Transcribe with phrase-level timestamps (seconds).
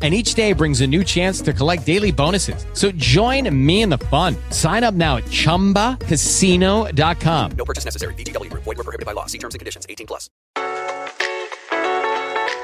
[0.00, 2.64] And each day brings a new chance to collect daily bonuses.
[2.72, 4.36] So join me in the fun.
[4.50, 7.50] Sign up now at chumbacasino.com.
[7.58, 8.14] No purchase necessary.
[8.14, 8.62] VGW Group.
[8.62, 9.26] Void were prohibited by law.
[9.26, 9.86] See terms and conditions.
[9.88, 10.30] 18 plus.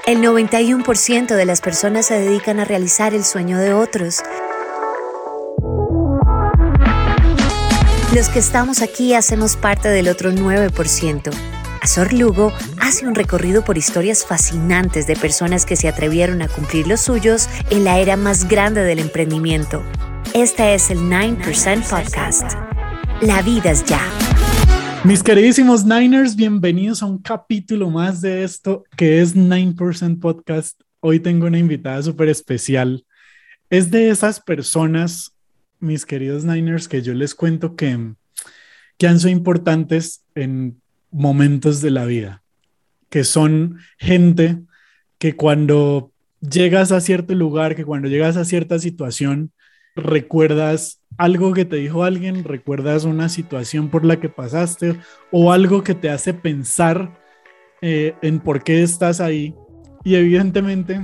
[0.07, 4.21] El 91% de las personas se dedican a realizar el sueño de otros.
[8.15, 11.33] Los que estamos aquí hacemos parte del otro 9%.
[11.85, 16.87] Azor Lugo hace un recorrido por historias fascinantes de personas que se atrevieron a cumplir
[16.87, 19.85] los suyos en la era más grande del emprendimiento.
[20.33, 22.55] Este es el 9% Podcast.
[23.21, 24.01] La vida es ya.
[25.05, 30.81] Mis queridísimos Niners, bienvenidos a un capítulo más de esto que es 9% Podcast.
[31.01, 33.05] Hoy tengo una invitada súper especial.
[33.69, 35.37] Es de esas personas,
[35.81, 38.15] mis queridos Niners, que yo les cuento que,
[38.97, 40.81] que han sido importantes en
[41.15, 42.43] momentos de la vida,
[43.09, 44.59] que son gente
[45.19, 49.53] que cuando llegas a cierto lugar, que cuando llegas a cierta situación,
[49.95, 54.97] recuerdas algo que te dijo alguien, recuerdas una situación por la que pasaste
[55.31, 57.17] o algo que te hace pensar
[57.81, 59.55] eh, en por qué estás ahí.
[60.03, 61.01] Y evidentemente,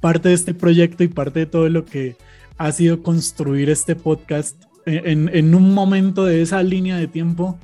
[0.00, 2.16] parte de este proyecto y parte de todo lo que
[2.56, 7.58] ha sido construir este podcast, eh, en, en un momento de esa línea de tiempo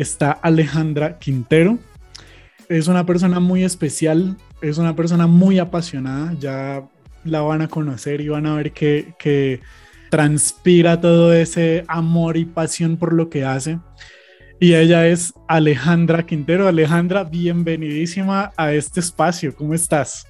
[0.00, 1.78] está Alejandra Quintero.
[2.68, 6.82] Es una persona muy especial, es una persona muy apasionada, ya
[7.24, 9.60] la van a conocer y van a ver que,
[10.08, 13.78] transpira todo ese amor y pasión por lo que hace.
[14.60, 16.68] Y ella es Alejandra Quintero.
[16.68, 19.54] Alejandra, bienvenidísima a este espacio.
[19.54, 20.24] ¿Cómo estás?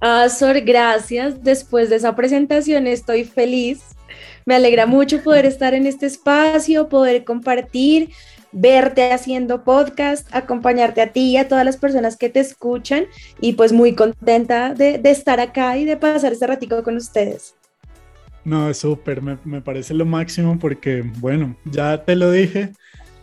[0.00, 1.42] Azor, gracias.
[1.44, 3.82] Después de esa presentación estoy feliz.
[4.46, 8.10] Me alegra mucho poder estar en este espacio, poder compartir,
[8.54, 13.04] verte haciendo podcast, acompañarte a ti y a todas las personas que te escuchan
[13.40, 17.54] y pues muy contenta de, de estar acá y de pasar este ratico con ustedes.
[18.44, 22.72] No, súper, me, me, parece lo máximo porque, bueno, ya te lo dije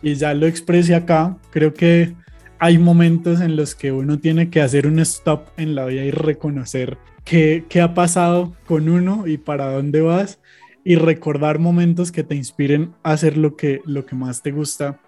[0.02, 1.36] y ya lo expresé acá.
[1.50, 2.14] Creo que
[2.58, 6.10] hay momentos en los que uno tiene que hacer un stop en la vida y
[6.10, 10.40] reconocer qué, qué ha pasado con uno y para dónde vas
[10.84, 15.00] y recordar momentos que te inspiren a hacer lo que, lo que más te gusta.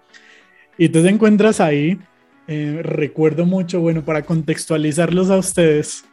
[0.77, 1.99] Y tú te encuentras ahí.
[2.47, 6.05] Eh, recuerdo mucho, bueno, para contextualizarlos a ustedes,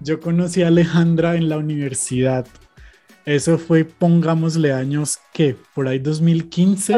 [0.00, 2.46] yo conocí a Alejandra en la universidad
[3.26, 6.92] eso fue, pongámosle años que por ahí 2015.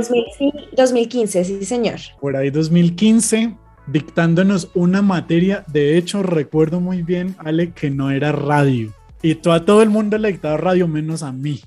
[0.76, 1.96] 2015, sí, señor.
[2.20, 3.56] Por ahí 2015,
[3.86, 5.64] dictándonos una materia.
[5.68, 8.92] De hecho, recuerdo muy bien, Ale, que no era radio.
[9.22, 11.62] Y tú a todo el mundo le dictaba radio, menos a mí.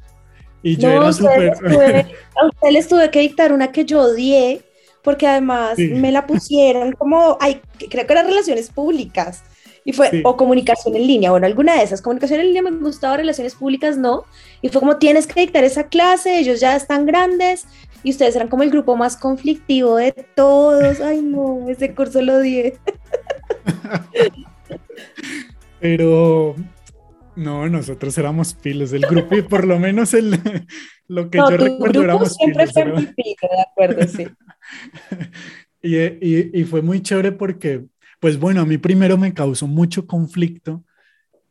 [0.62, 1.54] Y yo era súper.
[2.36, 4.62] A usted les tuve que dictar una que yo odié,
[5.04, 9.44] porque además me la pusieron como, ay, creo que eran relaciones públicas.
[9.84, 12.04] Y fue, o comunicación en línea, bueno, alguna de esas.
[12.04, 14.26] Comunicación en línea me gustaba, relaciones públicas no.
[14.62, 17.66] Y fue como, tienes que dictar esa clase, ellos ya están grandes
[18.04, 21.02] y ustedes eran como el grupo más conflictivo de todos.
[21.02, 22.78] Ay, no, ese curso lo odié.
[25.80, 26.56] Pero
[27.36, 30.40] no, nosotros éramos pilos del grupo y por lo menos el,
[31.12, 34.28] lo que yo recuerdo éramos siempre fue de acuerdo, sí.
[35.82, 37.86] y, y, y, fue muy chévere porque
[38.22, 40.86] pues bueno, a mí primero me causó mucho conflicto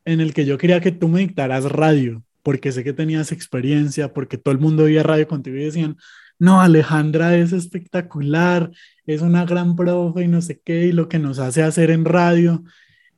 [0.07, 4.15] en el que yo quería que tú me dictaras radio, porque sé que tenías experiencia,
[4.15, 5.97] porque todo el mundo oía radio contigo y decían,
[6.39, 8.71] no, Alejandra es espectacular,
[9.05, 12.06] es una gran profe y no sé qué, y lo que nos hace hacer en
[12.06, 12.65] radio.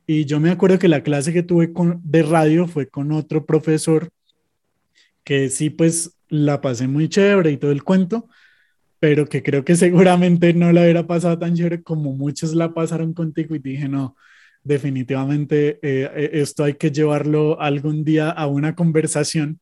[0.05, 3.45] Y yo me acuerdo que la clase que tuve con, de radio fue con otro
[3.45, 4.09] profesor
[5.23, 8.27] que sí, pues la pasé muy chévere y todo el cuento,
[8.99, 13.13] pero que creo que seguramente no la hubiera pasado tan chévere como muchos la pasaron
[13.13, 14.15] contigo y dije, no,
[14.63, 19.59] definitivamente eh, eh, esto hay que llevarlo algún día a una conversación.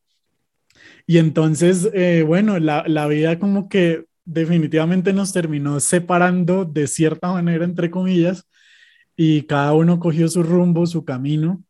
[1.06, 7.32] Y entonces, eh, bueno, la, la vida como que definitivamente nos terminó separando de cierta
[7.32, 8.48] manera, entre comillas,
[9.14, 11.62] y cada uno cogió su rumbo, su camino.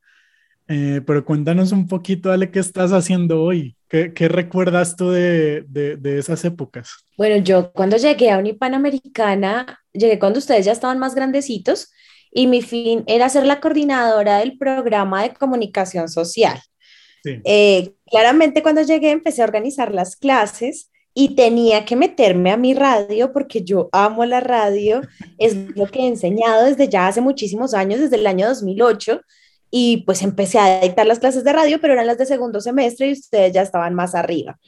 [1.06, 3.76] Pero cuéntanos un poquito, Ale, ¿qué estás haciendo hoy?
[3.88, 6.90] ¿Qué, qué recuerdas tú de, de, de, esas épocas?
[7.16, 11.92] Bueno, yo cuando llegué a Unipanamericana, llegué cuando ustedes ya estaban más grandecitos
[12.30, 16.58] y mi fin era ser la coordinadora del programa de comunicación social.
[17.24, 22.74] Eh, claramente cuando llegué empecé a organizar las clases y tenía que meterme a mi
[22.74, 25.02] radio porque yo amo la radio,
[25.38, 29.20] es lo que he enseñado desde ya hace muchísimos años, desde el año 2008,
[29.72, 33.08] y pues empecé a dictar las clases de radio, pero eran las de segundo semestre
[33.08, 34.60] y ustedes ya estaban más arriba.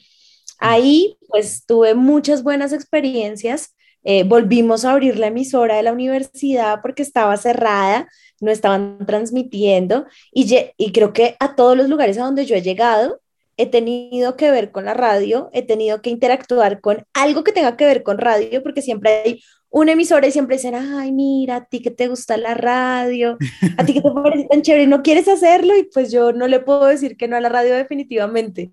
[0.59, 3.75] Ahí pues tuve muchas buenas experiencias
[4.07, 8.07] eh, volvimos a abrir la emisora de la universidad porque estaba cerrada,
[8.39, 12.61] no estaban transmitiendo y, y creo que a todos los lugares a donde yo he
[12.61, 13.19] llegado
[13.57, 17.77] he tenido que ver con la radio, he tenido que interactuar con algo que tenga
[17.77, 19.43] que ver con radio, porque siempre hay
[19.75, 23.37] una emisora y siempre dicen, ay, mira, a ti que te gusta la radio,
[23.77, 26.47] a ti que te parece tan chévere y no quieres hacerlo, y pues yo no
[26.47, 28.71] le puedo decir que no a la radio definitivamente.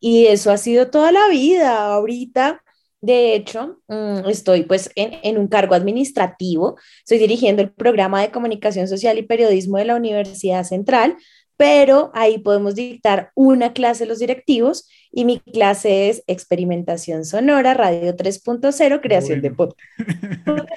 [0.00, 1.92] Y eso ha sido toda la vida.
[1.92, 2.62] Ahorita
[3.00, 8.88] de hecho, mm, estoy pues en, un cargo administrativo, estoy dirigiendo el programa de comunicación
[8.88, 11.16] social y periodismo de la Universidad Central,
[11.58, 18.16] pero ahí podemos dictar una clase los directivos y mi clase es experimentación sonora, radio
[18.16, 19.86] 3.0, creación de podcast.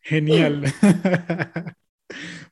[0.00, 0.64] Genial.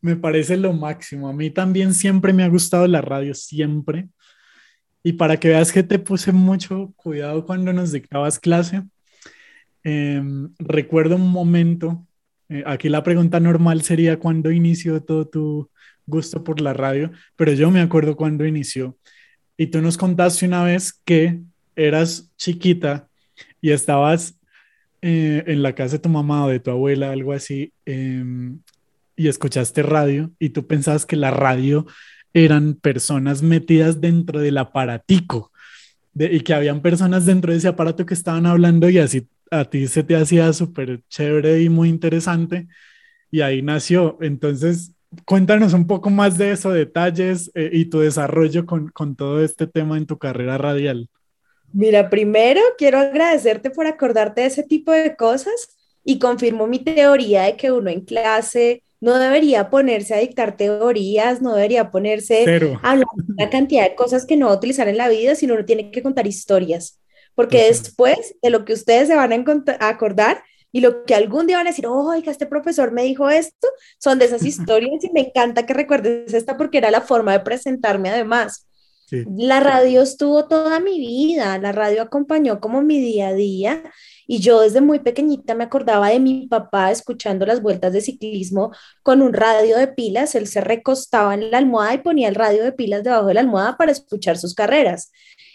[0.01, 1.29] me parece lo máximo.
[1.29, 4.09] A mí también siempre me ha gustado la radio, siempre.
[5.03, 8.85] Y para que veas que te puse mucho cuidado cuando nos dictabas clase,
[9.83, 12.07] Em, recuerdo un momento,
[12.49, 15.71] eh, aquí la pregunta normal sería cuándo inició todo tu
[16.11, 18.99] gusto por la radio, pero yo me acuerdo cuándo inició.
[19.57, 21.41] Y tú nos contaste una vez que
[21.77, 23.09] eras chiquita
[23.61, 24.39] y estabas
[25.03, 28.61] eh, en la casa de tu mamá o de tu abuela, algo así, em,
[29.17, 31.87] y escuchaste radio y tú pensabas que la radio
[32.35, 35.53] eran personas metidas dentro del aparatico
[36.15, 39.87] y que habían personas dentro de ese aparato que estaban hablando y así a ti
[39.89, 42.69] se te hacía súper chévere y muy interesante
[43.31, 44.19] y ahí nació.
[44.21, 44.93] Entonces,
[45.25, 49.67] cuéntanos un poco más de eso, detalles eh, y tu desarrollo con, con todo este
[49.67, 51.09] tema en tu carrera radial.
[51.73, 57.43] Mira, primero quiero agradecerte por acordarte de ese tipo de cosas y confirmo mi teoría
[57.43, 62.45] de que uno en clase no debería ponerse a dictar teorías, no debería ponerse
[62.83, 65.35] a hablar de una cantidad de cosas que no va a utilizar en la vida,
[65.35, 67.01] sino uno tiene que contar historias.
[67.35, 70.43] Porque después de lo que ustedes se van a, acordar
[70.73, 73.69] y lo que algún día van a decir, oiga, este profesor me dijo esto,
[73.99, 77.41] son de esas historias y me encanta que recuerdes esta porque era la forma de
[77.41, 78.67] presentarme además.
[79.11, 83.83] La radio estuvo toda mi vida, la radio acompañó como mi día a día
[84.29, 88.73] y yo desde muy pequeñita me acordaba de mi papá escuchando las vueltas de ciclismo
[89.03, 92.63] con un radio de pilas, él se recostaba en la almohada y ponía el radio
[92.63, 95.11] de pilas debajo de la almohada para escuchar sus carreras.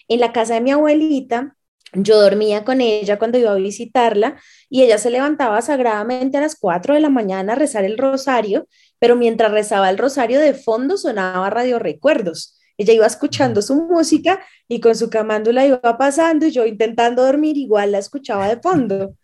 [0.09, 1.55] En la casa de mi abuelita,
[1.93, 4.39] yo dormía con ella cuando iba a visitarla
[4.69, 8.67] y ella se levantaba sagradamente a las 4 de la mañana a rezar el rosario,
[8.99, 12.59] pero mientras rezaba el rosario de fondo sonaba Radio Recuerdos.
[12.77, 17.57] Ella iba escuchando su música y con su camándula iba pasando y yo intentando dormir
[17.57, 19.15] igual la escuchaba de fondo.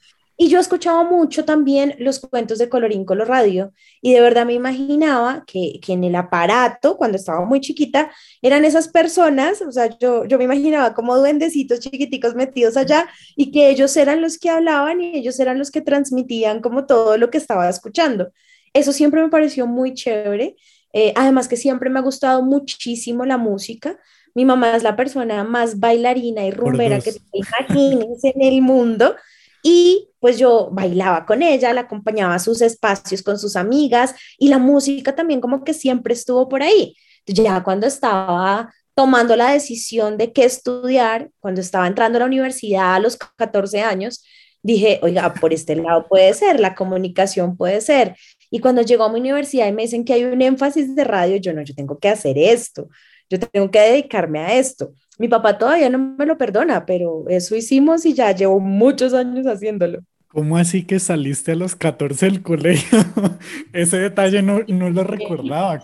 [0.41, 4.53] Y yo escuchaba mucho también los cuentos de Colorín Color Radio y de verdad me
[4.53, 8.09] imaginaba que, que, en el aparato, cuando estaba muy chiquita,
[8.41, 13.51] eran esas personas, o sea, yo, yo me imaginaba como duendecitos chiquiticos metidos allá y
[13.51, 17.29] que ellos eran los que hablaban y ellos eran los que transmitían como todo lo
[17.29, 18.31] que estaba escuchando.
[18.73, 20.55] Eso siempre me pareció muy chévere.
[20.91, 23.99] Eh, además que siempre me ha gustado muchísimo la música.
[24.33, 29.13] Mi mamá es la persona más bailarina y rumbera que te imagines en el mundo.
[29.63, 34.49] Y pues yo bailaba con ella, la acompañaba a sus espacios con sus amigas y
[34.49, 36.95] la música también como que siempre estuvo por ahí.
[37.25, 42.95] Ya cuando estaba tomando la decisión de qué estudiar, cuando estaba entrando a la universidad
[42.95, 44.23] a los 14 años,
[44.63, 48.15] dije, oiga, por este lado puede ser, la comunicación puede ser.
[48.49, 51.37] Y cuando llegó a mi universidad y me dicen que hay un énfasis de radio,
[51.37, 52.89] yo no, yo tengo que hacer esto,
[53.29, 54.93] yo tengo que dedicarme a esto.
[55.21, 59.45] Mi papá todavía no me lo perdona, pero eso hicimos y ya llevo muchos años
[59.45, 59.99] haciéndolo.
[60.29, 62.97] ¿Cómo así que saliste a los 14 del colegio?
[63.71, 65.79] Ese detalle no, no lo recordaba.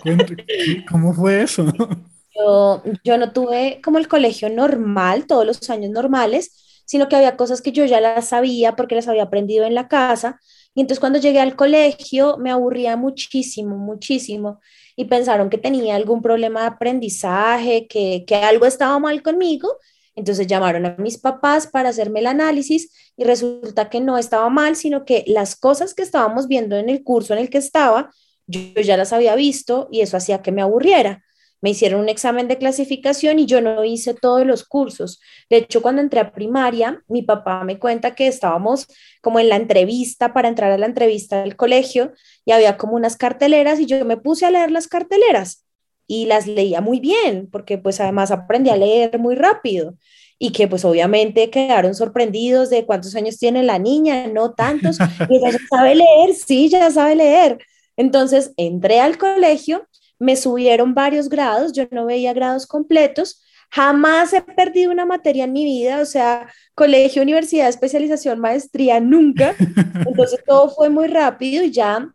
[0.90, 1.72] ¿Cómo fue eso?
[2.36, 7.38] Yo, yo no tuve como el colegio normal, todos los años normales, sino que había
[7.38, 10.40] cosas que yo ya las sabía porque las había aprendido en la casa.
[10.76, 14.62] Y entonces cuando llegué al colegio me aburría muchísimo, muchísimo.
[14.98, 19.78] Y pensaron que tenía algún problema de aprendizaje, que, que algo estaba mal conmigo
[20.18, 24.76] entonces llamaron a mis papás para hacerme el análisis y resulta que no estaba mal,
[24.76, 28.10] sino que las cosas que estábamos viendo en el curso en el que estaba,
[28.48, 31.24] yo, ya las había visto y eso hacía que me aburriera.
[31.62, 35.20] Me hicieron un examen de clasificación y yo no hice todos los cursos.
[35.50, 38.88] De hecho, cuando entré a primaria, mi papá me cuenta que estábamos
[39.22, 42.14] como en la entrevista para entrar a la entrevista del colegio
[42.46, 45.66] y había como unas carteleras y yo me puse a leer las carteleras
[46.08, 49.96] y las leía muy bien, porque pues además aprendí a leer muy rápido
[50.40, 54.98] y que pues obviamente quedaron sorprendidos de cuántos años tiene la niña, no tantos,
[55.30, 57.58] y ya sabe leer, sí, ya sabe leer.
[57.98, 59.88] Entonces entré al colegio,
[60.20, 65.54] me subieron varios grados, yo no veía grados completos, jamás he perdido una materia en
[65.54, 69.56] mi vida, o sea, colegio, universidad, especialización, maestría, nunca.
[70.08, 72.10] Entonces todo fue muy rápido y ya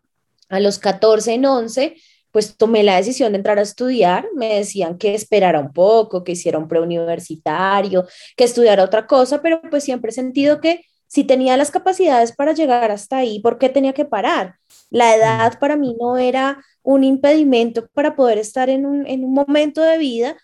[0.49, 1.95] a los 14 en 11
[2.33, 4.25] pues tomé la decisión de entrar a estudiar.
[4.33, 9.61] Me decían que esperara un poco, que hiciera un preuniversitario, que estudiara otra cosa, pero
[9.69, 13.69] pues siempre he sentido que si tenía las capacidades para llegar hasta ahí, ¿por qué
[13.69, 14.55] tenía que parar?
[14.93, 19.33] La edad para mí no era un impedimento para poder estar en un, en un
[19.33, 20.37] momento de vida,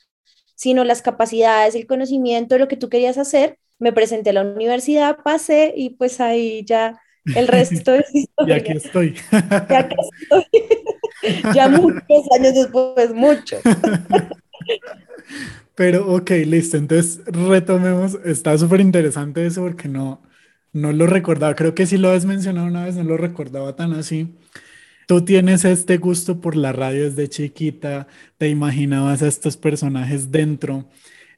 [0.56, 3.60] sino las capacidades, el conocimiento, lo que tú querías hacer.
[3.78, 7.00] Me presenté a la universidad, pasé y pues ahí ya
[7.36, 8.56] el resto es historia.
[8.58, 9.16] y aquí estoy.
[9.70, 10.46] Y aquí estoy.
[11.54, 13.58] ya muchos años después, mucho.
[15.76, 20.24] Pero ok, listo, entonces retomemos, está súper interesante eso porque no,
[20.82, 23.94] no lo recordaba, creo que sí lo has mencionado una vez, no lo recordaba tan
[23.94, 24.36] así.
[25.08, 28.08] Tú tienes este gusto por la radio desde chiquita,
[28.38, 30.88] te imaginabas a estos personajes dentro,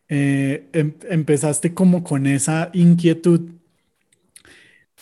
[0.09, 3.51] eh, em, empezaste como con esa inquietud,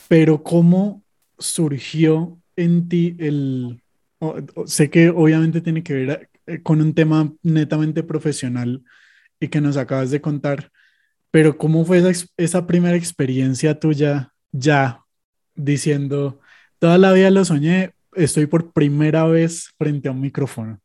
[0.08, 1.04] pero ¿cómo
[1.38, 3.82] surgió en ti el,
[4.66, 8.84] sé que obviamente tiene que ver eh, con un tema netamente profesional
[9.40, 10.72] y que nos acabas de contar,
[11.32, 12.02] pero ¿cómo fue
[12.38, 15.04] esa, primera experiencia tuya ya
[15.56, 16.40] diciendo,
[16.80, 20.80] toda la vida lo soñé, estoy por primera vez frente a un micrófono?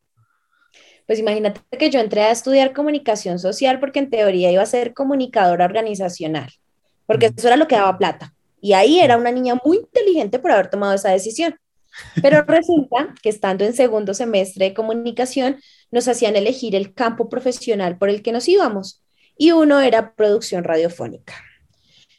[1.07, 4.95] Pues imagínate que yo entré a estudiar comunicación social porque en teoría iba a ser
[4.95, 6.51] comunicadora organizacional,
[7.07, 8.35] porque eso era lo que daba plata.
[8.61, 11.55] Y ahí era una niña muy inteligente por haber tomado esa decisión.
[12.23, 15.59] Pero resulta que estando en segundo semestre de comunicación,
[15.91, 19.04] nos hacían elegir el campo profesional por el que nos íbamos
[19.37, 21.35] y uno era producción radiofónica.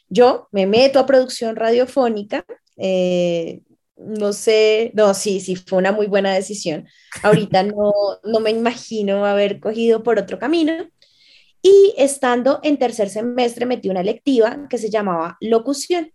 [0.08, 2.44] Yo me meto a producción radiofónica,
[2.76, 3.62] eh,
[3.96, 6.86] no sé, no, sí, sí, fue una muy buena decisión.
[7.22, 7.92] Ahorita no,
[8.24, 10.88] no me imagino haber cogido por otro camino.
[11.62, 16.12] Y estando en tercer semestre metí una lectiva que se llamaba locución.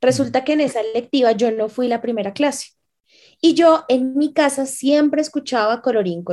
[0.00, 2.72] Resulta que en esa lectiva yo no fui la primera clase.
[3.40, 6.24] Y yo en mi casa siempre escuchaba Colorín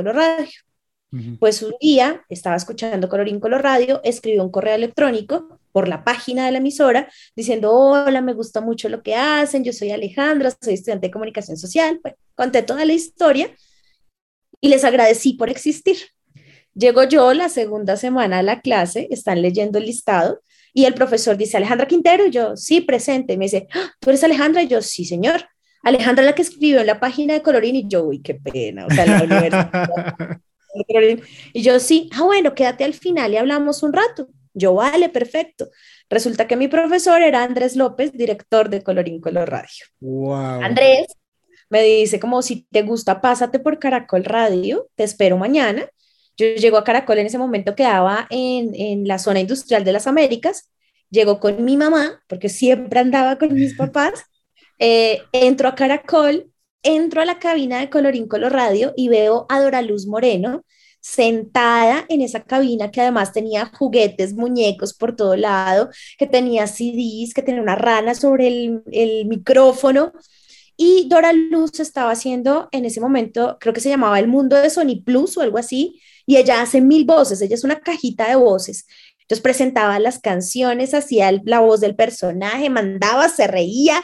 [1.38, 6.46] Pues un día estaba escuchando Colorín Color Radio, escribió un correo electrónico por la página
[6.46, 10.74] de la emisora diciendo, hola, me gusta mucho lo que hacen, yo soy Alejandra, soy
[10.74, 11.98] estudiante de comunicación social.
[12.02, 13.50] Pues conté toda la historia
[14.60, 15.96] y les agradecí por existir.
[16.74, 20.40] Llego yo la segunda semana a la clase, están leyendo el listado
[20.72, 23.36] y el profesor dice, Alejandra Quintero, y yo, sí, presente.
[23.36, 24.62] me dice, ah, ¿tú eres Alejandra?
[24.62, 25.48] Y yo, sí, señor.
[25.84, 28.90] Alejandra la que escribió en la página de Colorín y yo, uy, qué pena, o
[28.90, 30.40] sea, la universidad.
[31.52, 34.28] Y yo, sí, ah, bueno, quédate al final y hablamos un rato.
[34.52, 35.68] Yo, vale, perfecto.
[36.08, 39.84] Resulta que mi profesor era Andrés López, director de Colorín Color Radio.
[40.00, 40.62] Wow.
[40.62, 41.06] Andrés
[41.68, 45.88] me dice como si te gusta, pásate por Caracol Radio, te espero mañana.
[46.36, 50.06] Yo llego a Caracol en ese momento, quedaba en, en la zona industrial de las
[50.06, 50.70] Américas,
[51.10, 54.24] llego con mi mamá, porque siempre andaba con mis papás,
[54.78, 56.52] eh, entro a Caracol,
[56.84, 60.64] entro a la cabina de Colorín Color Radio y veo a Dora Luz Moreno
[61.00, 67.34] sentada en esa cabina que además tenía juguetes, muñecos por todo lado, que tenía CDs,
[67.34, 70.12] que tenía una rana sobre el, el micrófono.
[70.78, 74.70] Y Dora Luz estaba haciendo en ese momento, creo que se llamaba El Mundo de
[74.70, 78.36] Sony Plus o algo así, y ella hace mil voces, ella es una cajita de
[78.36, 78.86] voces.
[79.20, 84.02] Entonces presentaba las canciones, hacía la voz del personaje, mandaba, se reía,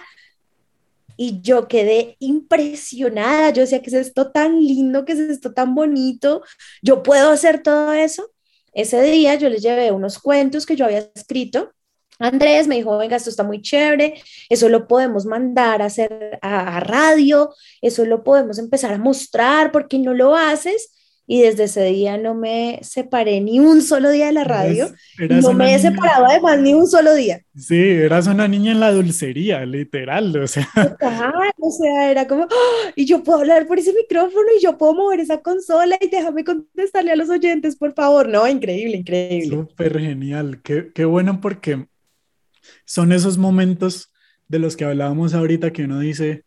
[1.21, 3.51] y yo quedé impresionada.
[3.51, 5.05] Yo decía, que es esto tan lindo?
[5.05, 6.43] que es esto tan bonito?
[6.81, 8.31] ¿Yo puedo hacer todo eso?
[8.73, 11.73] Ese día yo les llevé unos cuentos que yo había escrito.
[12.19, 14.15] Andrés me dijo, venga, esto está muy chévere,
[14.49, 19.89] eso lo podemos mandar a hacer a, radio, eso lo podemos empezar a mostrar, ¿por
[19.89, 20.91] qué no lo haces?
[21.27, 24.91] Y desde ese día no me separé ni un solo día de la radio.
[25.19, 27.41] no me he separado además ni un solo día.
[27.55, 30.69] Sí, eras una niña en la dulcería, literal, o sea.
[31.59, 32.93] o sea, era como, ¡ah!
[32.97, 36.43] y yo puedo hablar por ese micrófono y yo puedo mover esa consola y déjame
[36.43, 38.29] contestarle a los oyentes, por favor.
[38.29, 39.57] No, increíble, increíble.
[39.57, 41.87] Súper genial, qué, qué bueno porque
[42.85, 44.13] son esos momentos
[44.49, 46.45] de los que hablábamos ahorita que uno dice,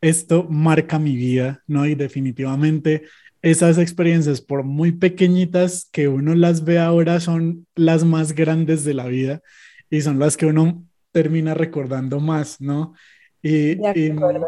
[0.00, 1.86] esto marca mi vida, ¿no?
[1.86, 3.02] Y definitivamente
[3.42, 8.94] esas experiencias, por muy pequeñitas que uno las ve ahora, son las más grandes de
[8.94, 9.42] la vida
[9.90, 12.94] y son las que uno termina recordando más, ¿no?
[13.42, 13.76] Y,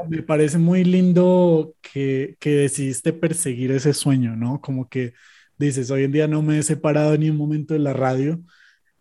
[0.09, 4.61] me parece muy lindo que, que, decidiste perseguir ese sueño, ¿no?
[4.61, 5.15] Como que
[5.59, 8.41] dices, hoy en día no me he separado ni un momento de la radio.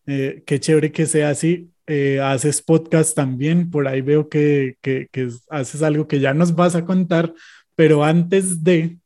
[0.08, 1.70] Eh, qué chévere que sea así.
[1.86, 6.56] Eh, haces podcast también, por ahí veo que, que, que haces algo que ya nos
[6.56, 7.34] vas a contar,
[7.76, 8.98] pero antes de,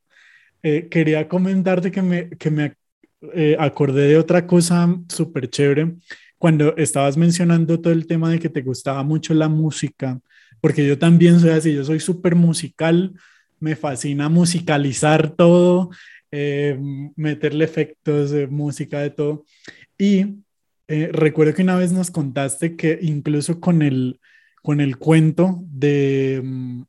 [0.70, 2.74] eh, quería comentarte que me, que me
[3.34, 5.96] eh, acordé de otra cosa súper chévere
[6.38, 10.20] cuando estabas mencionando todo el tema de que te gustaba mucho la música,
[10.60, 13.14] porque yo también soy así, yo soy súper musical,
[13.62, 15.90] me fascina musicalizar todo,
[16.32, 16.78] eh,
[17.16, 19.46] meterle efectos de música, de todo.
[19.98, 20.44] Y
[20.90, 24.20] recuerdo que una vez nos contaste que incluso con el,
[24.62, 26.86] con el cuento de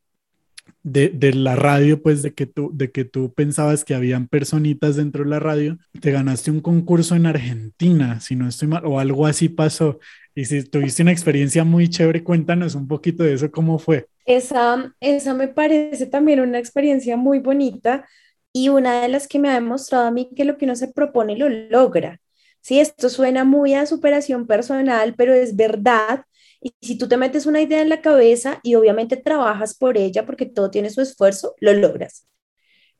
[0.89, 4.97] mm, de, la radio, pues de que, tú, de que tú pensabas que habían personitas
[4.97, 8.99] dentro de la radio, te ganaste un concurso en Argentina, si no estoy mal, o
[8.99, 9.99] algo así pasó.
[10.35, 14.07] Y si tuviste una experiencia muy chévere, cuéntanos un poquito de eso, cómo fue.
[14.25, 18.07] Esa, esa me parece también una experiencia muy bonita
[18.53, 20.89] y una de las que me ha demostrado a mí que lo que uno se
[20.89, 22.21] propone lo logra.
[22.61, 26.25] Sí, esto suena muy a superación personal, pero es verdad
[26.61, 30.27] y si tú te metes una idea en la cabeza y obviamente trabajas por ella
[30.27, 32.27] porque todo tiene su esfuerzo, lo logras.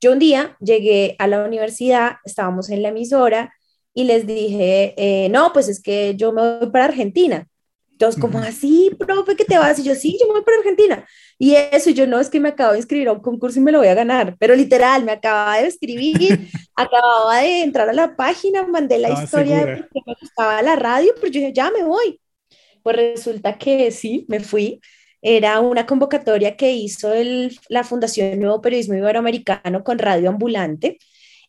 [0.01, 3.53] Yo un día llegué a la universidad, estábamos en la emisora
[3.95, 7.49] y les dije, eh, no, pues es que yo me voy para Argentina.
[7.93, 9.77] Entonces, como así, profe, ¿qué te vas?
[9.81, 11.05] Y yo, sí, yo me voy para Argentina.
[11.37, 13.73] Y eso, yo no, es que me acabo de inscribir a un concurso y me
[13.73, 14.37] lo voy a ganar.
[14.39, 19.67] Pero literal, me acababa de escribir, acababa de entrar a la página, mandé la historia
[19.67, 22.21] de que me gustaba la radio, pero yo dije, ya me voy.
[22.83, 24.81] Pues resulta que sí, me fui.
[25.21, 27.13] Era una convocatoria que hizo
[27.69, 30.99] la Fundación Nuevo Periodismo Iberoamericano con Radio Ambulante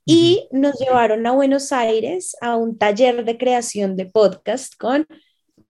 [0.05, 5.05] y nos llevaron a Buenos Aires a un taller de creación de podcast con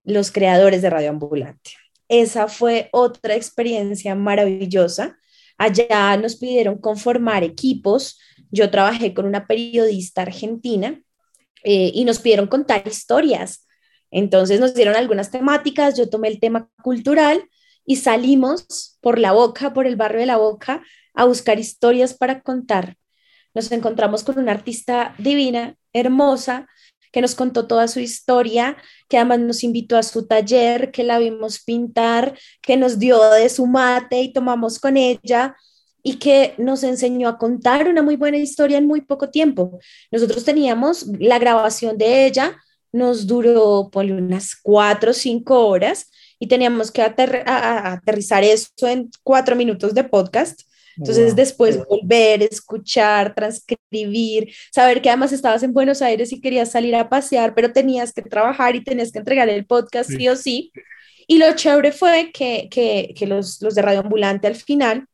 [0.05, 1.71] los creadores de Radio Ambulante.
[2.07, 5.17] Esa fue otra experiencia maravillosa.
[5.57, 8.17] Allá nos pidieron conformar equipos.
[8.49, 11.01] Yo trabajé con una periodista argentina
[11.65, 13.67] eh, y nos pidieron contar historias
[14.11, 17.43] entonces nos dieron algunas temáticas, yo tomé el tema cultural
[17.85, 22.41] y salimos por la boca, por el barrio de la boca, a buscar historias para
[22.41, 22.95] contar.
[23.53, 26.67] Nos encontramos con una artista divina, hermosa,
[27.11, 31.19] que nos contó toda su historia, que además nos invitó a su taller, que la
[31.19, 35.55] vimos pintar, que nos dio de su mate y tomamos con ella
[36.03, 39.79] y que nos enseñó a contar una muy buena historia en muy poco tiempo.
[40.11, 42.57] Nosotros teníamos la grabación de ella,
[42.91, 49.55] nos duró por unas cuatro o cinco horas y teníamos que aterrizar eso en cuatro
[49.55, 50.61] minutos de podcast.
[50.97, 56.93] Entonces después volver, escuchar, transcribir, saber que además estabas en Buenos Aires y querías salir
[56.95, 60.73] a pasear, pero tenías que trabajar y tenías que entregar el podcast sí, o sí.
[61.25, 65.05] Y lo chévere fue que, que, que los, los de Radio Ambulante al final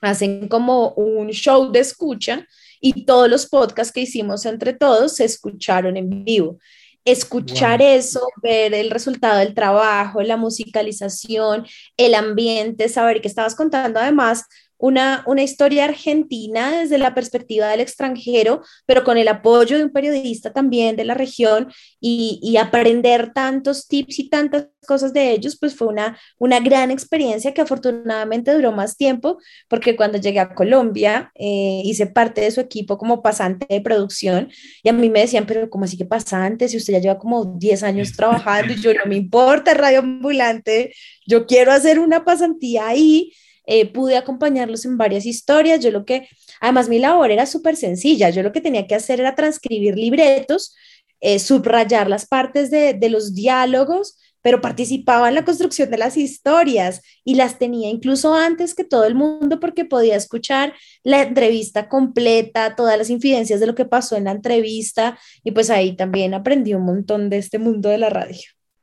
[0.00, 2.46] hacen como un show de escucha
[2.80, 6.58] y todos los podcasts que hicimos entre todos se escucharon en vivo
[7.04, 14.00] escuchar eso, ver el resultado del trabajo, la musicalización, el ambiente, saber que estabas contando
[14.00, 14.44] además
[14.86, 20.52] una, historia argentina desde la perspectiva del extranjero, pero con el apoyo de un periodista
[20.52, 25.88] también de la región y, aprender tantos tips y tantas cosas de ellos, pues fue
[25.88, 31.82] una, una gran experiencia que afortunadamente duró más tiempo, porque cuando llegué a Colombia eh,
[31.84, 34.50] hice parte de su equipo como pasante de producción
[34.82, 36.68] y a mí me decían, pero ¿cómo así que pasante?
[36.68, 40.94] Si usted ya lleva como 10 años trabajando y yo no me importa, radio ambulante,
[41.26, 43.32] yo quiero hacer una pasantía ahí
[43.66, 45.80] eh, pude acompañarlos en varias historias.
[45.80, 46.28] Yo lo que,
[46.60, 50.74] además mi labor era súper sencilla, yo lo que tenía que hacer era transcribir libretos,
[51.20, 57.00] eh, subrayar las partes de, los diálogos pero participaba en la construcción de las historias
[57.24, 62.76] y las tenía incluso antes que todo el mundo porque podía escuchar la entrevista completa,
[62.76, 66.74] todas las infidencias de lo que pasó en la entrevista y pues ahí también aprendí
[66.74, 68.42] un montón de este mundo de la radio.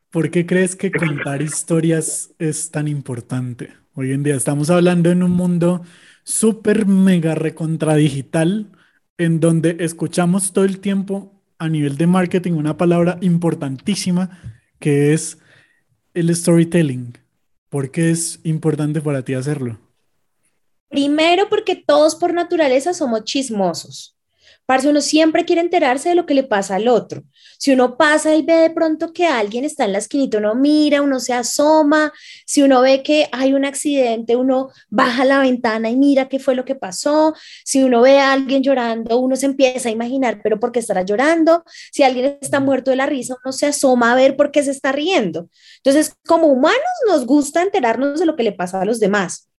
[0.09, 3.80] ¿Por qué crees que contar historias es tan importante?
[3.93, 5.83] Hoy en día estamos hablando en un mundo
[6.23, 8.71] súper mega recontradigital
[9.17, 14.39] en donde escuchamos todo el tiempo a nivel de marketing una palabra importantísima
[14.79, 15.39] que es
[16.13, 17.17] el storytelling?
[17.69, 19.79] ¿Por qué es importante para ti hacerlo?
[20.89, 24.17] Primero porque todos por naturaleza somos chismosos.
[24.71, 27.23] Parce, uno siempre quiere enterarse de lo que le pasa al otro.
[27.57, 31.01] Si uno pasa y ve de pronto que alguien está en la esquinita, uno mira,
[31.01, 32.13] uno se asoma.
[32.45, 36.55] Si uno ve que hay un accidente, uno baja la ventana y mira qué fue
[36.55, 37.35] lo que pasó.
[37.65, 41.01] Si uno ve a alguien llorando, uno se empieza a imaginar, pero ¿por qué estará
[41.01, 41.65] llorando?
[41.91, 44.71] Si alguien está muerto de la risa, uno se asoma a ver por qué se
[44.71, 45.49] está riendo.
[45.83, 46.79] Entonces, como humanos,
[47.09, 49.50] nos gusta enterarnos de lo que le pasa a los demás.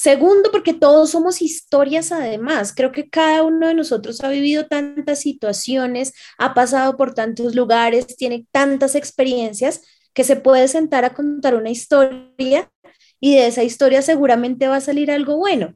[0.00, 2.72] Segundo, porque todos somos historias además.
[2.72, 8.06] Creo que cada uno de nosotros ha vivido tantas situaciones, ha pasado por tantos lugares,
[8.06, 9.82] tiene tantas experiencias
[10.14, 12.70] que se puede sentar a contar una historia
[13.18, 15.74] y de esa historia seguramente va a salir algo bueno.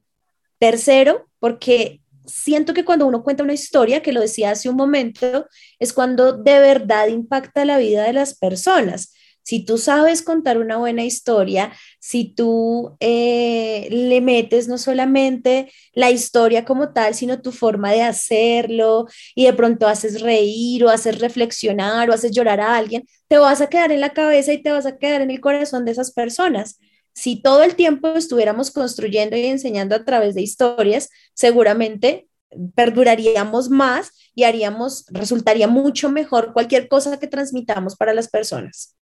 [0.60, 5.48] Tercero, porque siento que cuando uno cuenta una historia, que lo decía hace un momento,
[5.80, 9.12] es cuando de verdad impacta la vida de las personas.
[9.42, 16.10] Si tú sabes contar una buena historia, si tú eh, le metes no solamente la
[16.10, 21.18] historia como tal, sino tu forma de hacerlo y de pronto haces reír o haces
[21.20, 24.70] reflexionar o haces llorar a alguien, te vas a quedar en la cabeza y te
[24.72, 26.78] vas a quedar en el corazón de esas personas.
[27.14, 32.28] Si todo el tiempo estuviéramos construyendo y enseñando a través de historias, seguramente
[32.74, 38.96] perduraríamos más y haríamos, resultaría mucho mejor cualquier cosa que transmitamos para las personas.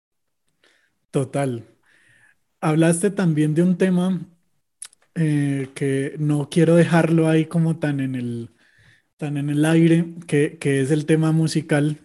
[1.11, 1.65] Total.
[2.61, 4.21] Hablaste también de un tema
[5.15, 8.51] eh, que no quiero dejarlo ahí como tan en el,
[9.17, 11.99] tan en el aire, que, es el tema musical.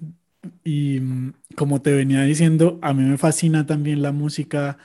[0.64, 4.78] Y mm, como te venía diciendo, a mí me fascina también la música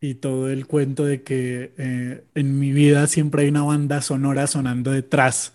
[0.00, 4.46] y todo el cuento de que eh, en mi vida siempre hay una banda sonora
[4.46, 5.54] sonando detrás.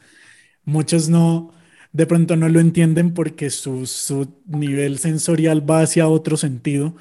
[0.65, 1.53] Muchos no,
[1.93, 6.95] de pronto no lo entienden porque su, su nivel sensorial va hacia otro sentido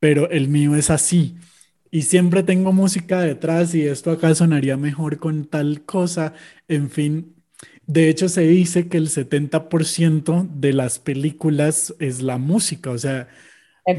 [0.00, 1.36] pero el mío es así.
[1.90, 6.34] Y siempre tengo música detrás y esto acá sonaría mejor con tal cosa.
[6.68, 7.34] En fin,
[7.86, 13.28] de hecho se dice que el 70% de las películas es la música, o sea,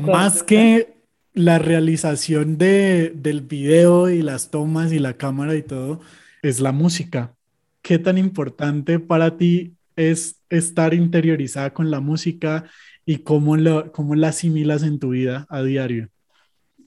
[0.01, 0.93] más que
[1.33, 6.01] la realización de, del video y las tomas y la cámara y todo,
[6.41, 7.35] es la música.
[7.81, 12.65] ¿Qué tan importante para ti es estar interiorizada con la música
[13.05, 16.09] y cómo, lo, cómo la asimilas en tu vida a diario.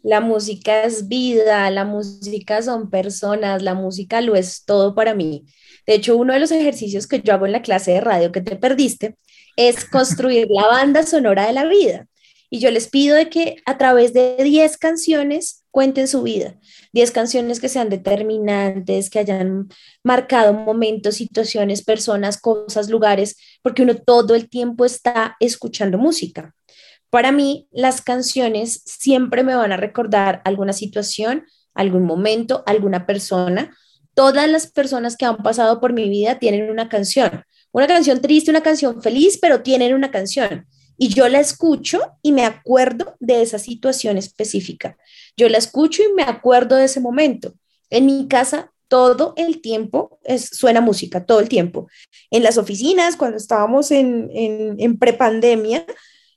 [0.03, 5.45] La música es vida, la música son personas, la música lo es todo para mí.
[5.87, 8.41] De hecho, uno de los ejercicios que yo hago en la clase de radio que
[8.41, 9.17] te perdiste
[9.57, 12.07] es construir la banda sonora de la vida.
[12.55, 16.55] Y yo les pido de que a través de 10 canciones cuenten su vida.
[16.93, 19.69] 10 canciones que sean determinantes, que hayan
[20.05, 26.55] marcado momentos, situaciones, personas, cosas, lugares, porque uno todo el tiempo está escuchando música.
[27.11, 33.77] Para mí, las canciones siempre me van a recordar alguna situación, algún momento, alguna persona.
[34.15, 37.43] Todas las personas que han pasado por mi vida tienen una canción.
[37.73, 42.33] Una canción triste, una canción feliz, pero tienen una canción y yo la escucho y
[42.33, 44.97] me acuerdo de esa situación específica.
[45.37, 47.55] Yo la escucho y me acuerdo de ese momento.
[47.91, 51.89] En mi casa todo el tiempo es, suena música, todo el tiempo.
[52.31, 55.85] En las oficinas, cuando estábamos en, en, en prepandemia,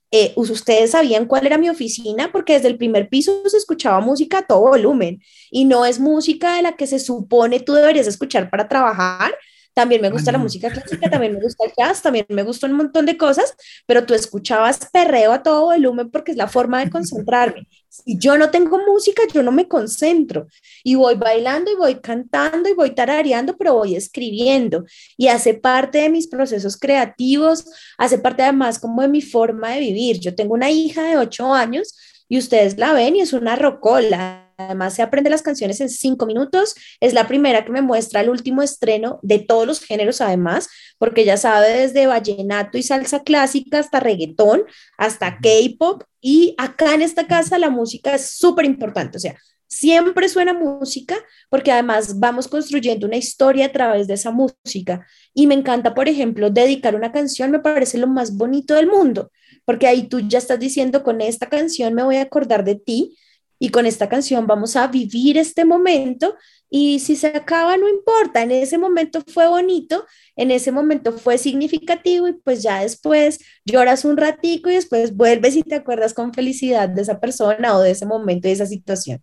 [0.09, 4.37] eh, ustedes sabían cuál era mi oficina porque desde el primer piso se escuchaba música
[4.37, 8.49] a todo volumen y no es música de la que se supone tú deberías escuchar
[8.49, 9.35] para trabajar,
[9.77, 12.73] también me gusta la música clásica, también me gusta el jazz, también me gusta un
[12.73, 13.53] montón de cosas,
[13.85, 17.67] pero tú escuchabas perreo a todo volumen porque es la forma de concentrarme.
[17.87, 20.47] Si yo no tengo música, yo no me concentro
[20.83, 24.83] y voy bailando y voy cantando y voy tarareando, pero voy escribiendo
[25.15, 27.65] y hace parte de mis procesos creativos,
[27.99, 30.19] hace parte además como de mi forma de vivir.
[30.19, 31.95] Yo tengo una hija de ocho años
[32.27, 36.25] y ustedes la ven y es una rocola Además, se aprende las canciones en cinco
[36.25, 36.75] minutos.
[36.99, 40.67] Es la primera que me muestra el último estreno de todos los géneros, además,
[40.97, 44.63] porque ya sabe desde vallenato y salsa clásica hasta reggaetón,
[44.97, 46.03] hasta K-pop.
[46.21, 49.17] Y acá en esta casa la música es súper importante.
[49.17, 49.35] O sea,
[49.69, 51.17] Siempre suena música
[51.49, 55.05] porque además vamos construyendo una historia a través de esa música.
[55.33, 59.29] Y me encanta, por ejemplo, dedicar una canción, me parece lo más bonito del mundo,
[59.65, 63.17] porque ahí tú ya estás diciendo, con esta canción me voy a acordar de ti
[63.59, 66.35] y con esta canción vamos a vivir este momento
[66.69, 71.37] y si se acaba no importa, en ese momento fue bonito, en ese momento fue
[71.37, 76.33] significativo y pues ya después lloras un ratico y después vuelves y te acuerdas con
[76.33, 79.21] felicidad de esa persona o de ese momento, de esa situación.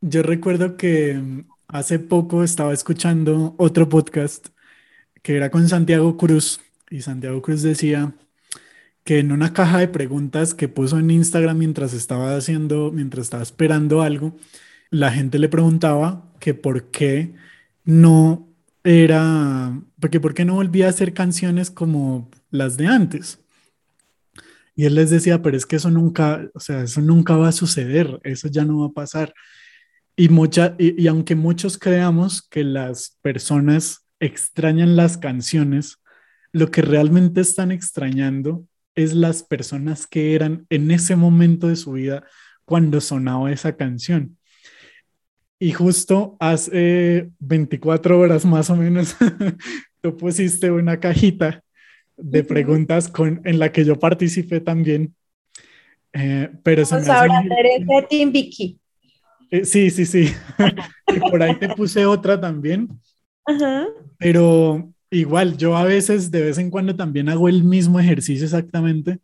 [0.00, 1.20] Yo recuerdo que
[1.66, 4.48] hace poco estaba escuchando otro podcast
[5.22, 8.14] que era con Santiago Cruz y Santiago Cruz decía
[9.08, 13.42] que en una caja de preguntas que puso en Instagram mientras estaba haciendo, mientras estaba
[13.42, 14.36] esperando algo,
[14.90, 17.32] la gente le preguntaba que por qué
[17.86, 18.46] no
[18.84, 23.40] era, porque por qué no volvía a hacer canciones como las de antes.
[24.76, 27.52] Y él les decía, pero es que eso nunca, o sea, eso nunca va a
[27.52, 29.32] suceder, eso ya no va a pasar.
[30.16, 35.96] Y, mucha, y, aunque muchos creamos que las personas extrañan las canciones,
[36.52, 38.67] lo que realmente están extrañando
[38.98, 42.24] es las personas que eran en ese momento de su vida
[42.64, 44.36] cuando sonaba esa canción.
[45.60, 49.16] Y justo hace 24 horas más o menos,
[50.02, 51.62] tú pusiste una cajita
[52.16, 55.14] de preguntas con, en la que yo participé también.
[56.12, 58.80] Eh, pero Vamos a hablar de Team Vicky.
[59.50, 60.28] Eh, sí, sí, sí.
[61.14, 62.88] y por ahí te puse otra también.
[64.18, 69.18] Pero igual, yo a veces, de vez en cuando también hago el mismo ejercicio exactamente,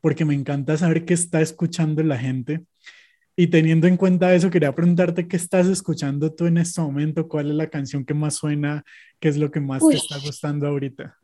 [0.00, 2.64] porque me encanta saber qué está escuchando la gente.
[3.34, 7.50] Y teniendo en cuenta eso, quería preguntarte qué estás escuchando tú en este momento, cuál
[7.50, 8.84] es la canción que más suena,
[9.20, 11.16] qué es lo que más te está gustando ahorita.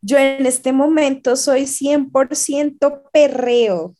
[0.00, 3.96] Yo en este momento soy 100% perreo.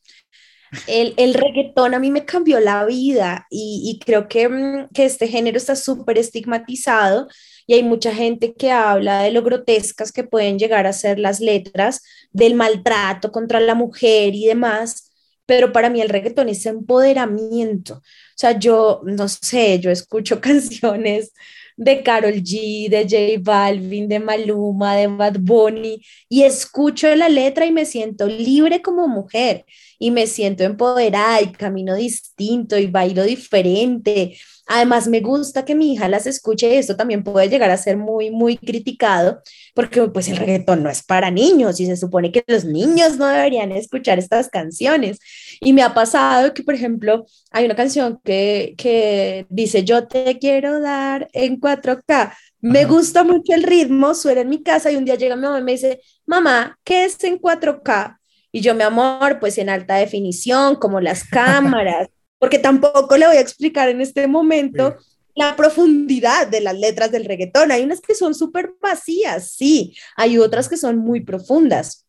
[0.87, 5.27] El, el, reggaetón a mí me cambió la vida y, creo que, mm, que, este
[5.27, 7.27] género está súper estigmatizado
[7.69, 11.39] y hay mucha gente que habla de lo grotescas que pueden llegar a ser las
[11.39, 12.01] letras,
[12.31, 15.11] del maltrato contra la mujer y demás,
[15.45, 17.97] pero para mí el reggaetón es empoderamiento.
[17.97, 18.01] O
[18.35, 21.31] sea, yo, no sé, yo escucho canciones
[21.77, 27.67] de Carol G, de J Balvin, de Maluma, de Bad Bunny, y escucho la letra
[27.67, 29.63] y me siento libre como mujer
[29.99, 34.35] y me siento empoderada y camino distinto y bailo diferente.
[34.71, 37.97] Además, me gusta que mi hija las escuche y esto también puede llegar a ser
[37.97, 39.41] muy, muy criticado
[39.73, 43.25] porque pues el reggaetón no es para niños y se supone que los niños no
[43.25, 45.17] deberían escuchar estas canciones.
[45.59, 50.37] Y me ha pasado que, por ejemplo, hay una canción que, que dice, yo te
[50.37, 52.31] quiero dar en 4K.
[52.61, 55.57] Me gusta mucho el ritmo, suena en mi casa y un día llega mi mamá
[55.57, 58.19] y me dice, mamá, ¿qué es en 4K?
[58.51, 63.37] Y yo, mi amor, pues en alta definición, como las cámaras, porque tampoco le voy
[63.37, 64.95] a explicar en este momento
[65.35, 67.71] la profundidad de las letras del reggaetón.
[67.71, 72.05] Hay unas que son súper vacías, sí, hay otras que son muy profundas.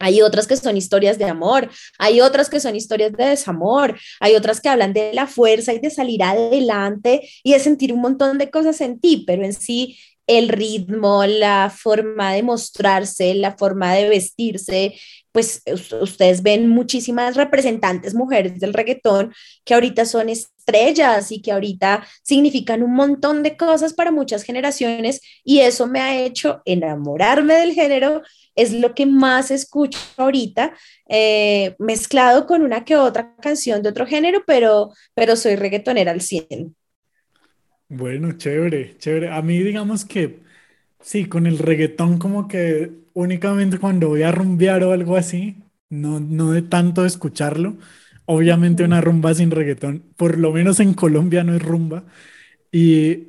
[0.00, 4.34] Hay otras que son historias de amor, hay otras que son historias de desamor, hay
[4.34, 8.36] otras que hablan de la fuerza y de salir adelante y de sentir un montón
[8.36, 13.94] de cosas en ti, pero en sí el ritmo, la forma de mostrarse, la forma
[13.94, 14.94] de vestirse,
[15.34, 15.64] pues
[16.00, 22.84] ustedes ven muchísimas representantes mujeres del reggaetón que ahorita son estrellas y que ahorita significan
[22.84, 28.22] un montón de cosas para muchas generaciones y eso me ha hecho enamorarme del género,
[28.54, 30.72] es lo que más escucho ahorita,
[31.08, 36.20] eh, mezclado con una que otra canción de otro género, pero, pero soy reggaetonera al
[36.20, 36.76] 100.
[37.88, 39.30] Bueno, chévere, chévere.
[39.30, 40.38] A mí digamos que
[41.00, 46.20] sí, con el reggaetón como que únicamente cuando voy a rumbear o algo así, no,
[46.20, 47.76] no de tanto escucharlo.
[48.26, 52.04] Obviamente una rumba sin reggaetón, por lo menos en Colombia no es rumba.
[52.72, 53.28] Y,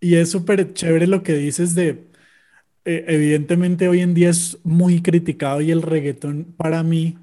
[0.00, 2.08] y es súper chévere lo que dices de,
[2.84, 7.18] eh, evidentemente hoy en día es muy criticado y el reggaetón para mí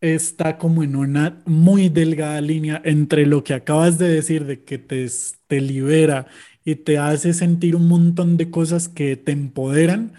[0.00, 4.78] está como en una muy delgada línea entre lo que acabas de decir de que
[4.78, 5.06] te,
[5.48, 6.26] te libera
[6.64, 10.12] y te hace sentir un montón de cosas que te empoderan,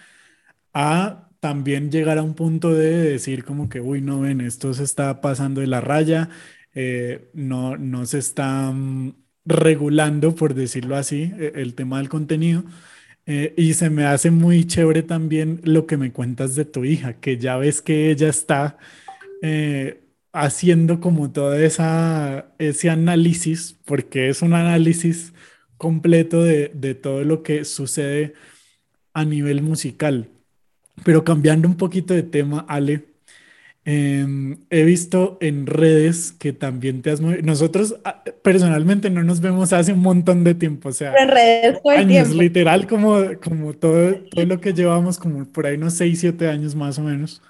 [0.73, 4.83] a también llegar a un punto de decir como que, uy, no ven, esto se
[4.83, 6.29] está pasando de la raya,
[6.73, 9.13] eh, no, no se está mm,
[9.45, 12.63] regulando, por decirlo así, e, el tema del contenido.
[13.25, 17.19] Eh, y se me hace muy chévere también lo que me cuentas de tu hija,
[17.19, 18.77] que ya ves que ella está
[19.41, 20.01] eh,
[20.33, 25.33] haciendo como todo esa, ese análisis, porque es un análisis
[25.77, 28.33] completo de, de todo lo que sucede
[29.13, 30.29] a nivel musical.
[31.03, 33.09] Pero cambiando un poquito de tema, Ale,
[33.91, 37.41] Em, he visto en redes que también te has movido.
[37.41, 41.81] Nosotros ah, personalmente no nos vemos hace un montón de tiempo, o sea, en redes
[41.81, 42.43] todo el años, tiempo.
[42.43, 46.75] literal, como, como todo, todo lo que llevamos, como por ahí unos 6, 7 años
[46.75, 47.41] más o menos.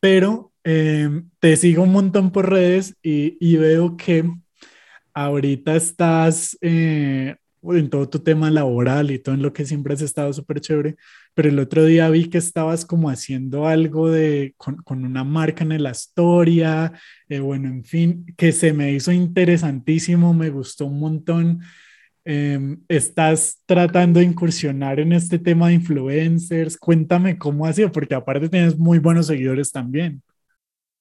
[0.00, 4.24] Pero em, te sigo un montón por redes y, y veo que
[5.12, 10.02] ahorita estás eh, en todo tu tema laboral y todo en lo que siempre has
[10.02, 10.96] estado súper chévere,
[11.38, 15.62] pero el otro día vi que estabas como haciendo algo de, con, con una marca
[15.62, 16.92] en la historia,
[17.28, 21.60] eh, bueno, en fin, que se me hizo interesantísimo, me gustó un montón.
[22.24, 26.76] Eh, estás tratando de incursionar en este tema de influencers.
[26.76, 30.20] Cuéntame cómo ha sido, porque aparte tienes muy buenos seguidores también.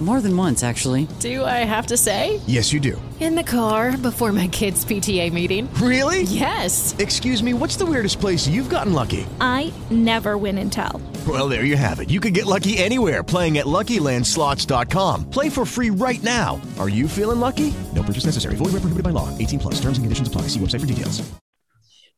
[0.00, 1.06] More than once, actually.
[1.20, 2.40] Do I have to say?
[2.46, 3.00] Yes, you do.
[3.20, 5.68] In the car before my kids' PTA meeting.
[5.74, 6.22] Really?
[6.22, 6.94] Yes.
[6.98, 9.26] Excuse me, what's the weirdest place you've gotten lucky?
[9.42, 11.02] I never win and tell.
[11.28, 12.08] Well, there you have it.
[12.08, 15.28] You can get lucky anywhere playing at LuckyLandSlots.com.
[15.28, 16.58] Play for free right now.
[16.78, 17.74] Are you feeling lucky?
[17.94, 18.56] No purchase necessary.
[18.56, 19.28] Void where prohibited by law.
[19.36, 19.74] 18 plus.
[19.74, 20.48] Terms and conditions apply.
[20.48, 21.22] See website for details.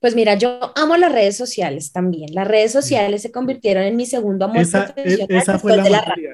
[0.01, 2.35] Pues mira, yo amo las redes sociales también.
[2.35, 5.91] Las redes sociales se convirtieron en mi segundo amor Esa, profesional esa fue la de
[5.91, 6.31] la materia.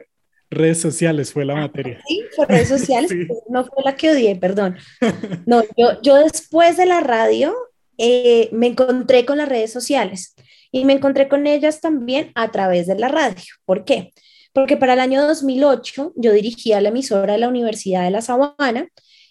[0.50, 2.00] Redes sociales fue la materia.
[2.06, 3.26] Sí, fue redes sociales, Sí.
[3.48, 4.76] no fue la que odié, perdón.
[5.46, 7.54] No, yo, yo después de la radio
[7.98, 10.34] eh, me encontré con las redes sociales
[10.70, 13.42] y me encontré con ellas también a través de la radio.
[13.64, 14.12] ¿Por qué?
[14.52, 18.88] Porque para el año 2008 yo dirigía la emisora de la Universidad de La Sabana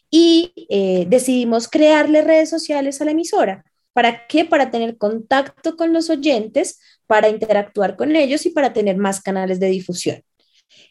[0.09, 3.65] y eh, decidimos crearle redes sociales a la emisora.
[3.93, 4.45] ¿Para qué?
[4.45, 9.59] Para tener contacto con los oyentes, para interactuar con ellos y para tener más canales
[9.59, 10.21] de difusión.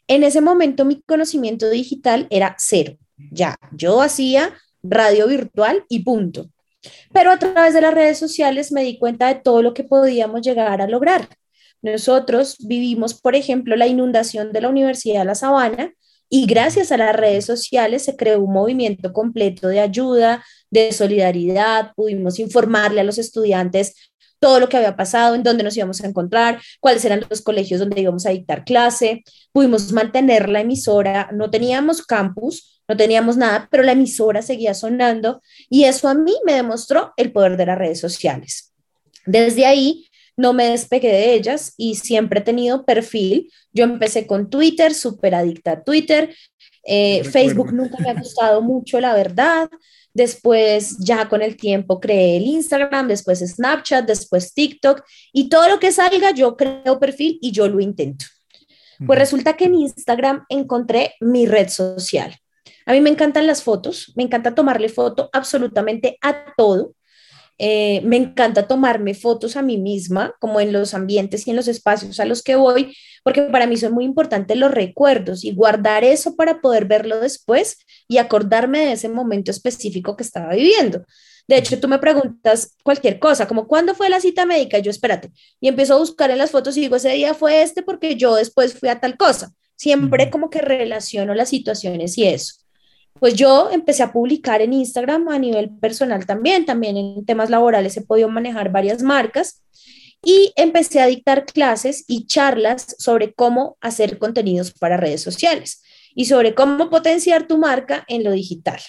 [0.08, 2.96] En ese momento mi conocimiento digital era cero.
[3.30, 6.50] Ya, yo hacía radio virtual y punto.
[7.12, 10.42] Pero a través de las redes sociales me di cuenta de todo lo que podíamos
[10.42, 11.28] llegar a lograr.
[11.82, 15.92] Nosotros vivimos, por ejemplo, la inundación de la Universidad de La Sabana
[16.28, 21.92] y gracias a las redes sociales se creó un movimiento completo de ayuda, de solidaridad,
[21.94, 24.10] pudimos informarle a los estudiantes
[24.46, 27.80] todo lo que había pasado, en dónde nos íbamos a encontrar, cuáles eran los colegios
[27.80, 33.66] donde íbamos a dictar clase, pudimos mantener la emisora, no teníamos campus, no teníamos nada,
[33.72, 37.76] pero la emisora seguía sonando y eso a mí me demostró el poder de las
[37.76, 38.72] redes sociales.
[39.24, 40.06] Desde ahí
[40.36, 43.50] no me despegué de ellas y siempre he tenido perfil.
[43.72, 46.32] Yo empecé con Twitter, súper adicta a Twitter.
[46.84, 47.24] Eh.
[47.24, 49.68] Facebook nunca me ha gustado mucho, la verdad.
[50.16, 55.78] Después, ya con el tiempo, creé el Instagram, después Snapchat, después TikTok y todo lo
[55.78, 58.24] que salga, yo creo perfil y yo lo intento.
[59.06, 62.34] Pues resulta que en Instagram encontré mi red social.
[62.86, 66.94] A mí me encantan las fotos, me encanta tomarle foto absolutamente a todo.
[67.58, 71.68] Eh, me encanta tomarme fotos a mí misma, como en los ambientes y en los
[71.68, 76.04] espacios a los que voy, porque para mí son muy importantes los recuerdos y guardar
[76.04, 81.04] eso para poder verlo después y acordarme de ese momento específico que estaba viviendo.
[81.48, 84.78] De hecho, tú me preguntas cualquier cosa, como ¿cuándo fue la cita médica?
[84.78, 87.82] Yo, espérate, y empiezo a buscar en las fotos y digo, ese día fue este
[87.82, 89.52] porque yo después fui a tal cosa.
[89.76, 92.65] Siempre como que relaciono las situaciones y eso.
[93.18, 97.96] Pues yo empecé a publicar en Instagram a nivel personal también, también en temas laborales
[97.96, 99.62] he podido manejar varias marcas
[100.22, 105.82] y empecé a dictar clases y charlas sobre cómo hacer contenidos para redes sociales
[106.14, 108.80] y sobre cómo potenciar tu marca en lo digital.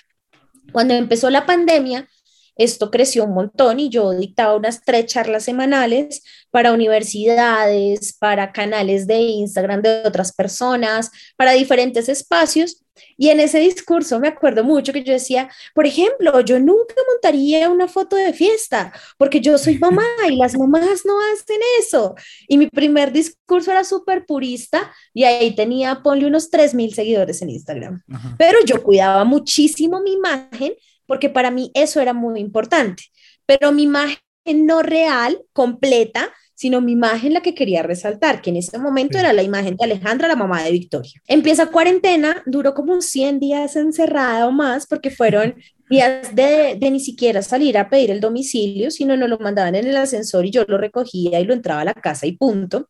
[0.72, 2.08] Cuando empezó la pandemia,
[2.56, 9.06] esto creció un montón y yo dictaba unas tres charlas semanales para universidades, para canales
[9.06, 12.84] de Instagram de otras personas, para diferentes espacios
[13.18, 17.70] Y en ese discurso me acuerdo mucho que yo decía, por ejemplo, yo nunca montaría
[17.70, 22.16] una foto de fiesta porque yo soy mamá y las mamás no hacen eso.
[22.48, 27.50] Y mi primer discurso era súper purista y ahí tenía, ponle unos 3.000 seguidores en
[27.50, 28.02] Instagram.
[28.38, 30.74] Pero yo cuidaba muchísimo mi imagen
[31.06, 33.04] porque para mí eso era muy importante.
[33.46, 38.56] Pero mi imagen no real, completa, sino mi imagen la que quería resaltar, que en
[38.56, 41.22] ese momento era la imagen de Alejandra, la mamá de Victoria.
[41.28, 45.54] Empieza cuarentena, duró como 100 días encerrada o más, porque fueron
[45.88, 49.86] días de, de, ni siquiera salir a pedir el domicilio, sino nos lo mandaban en
[49.86, 52.90] el ascensor y yo lo recogía y lo entraba a la casa y punto.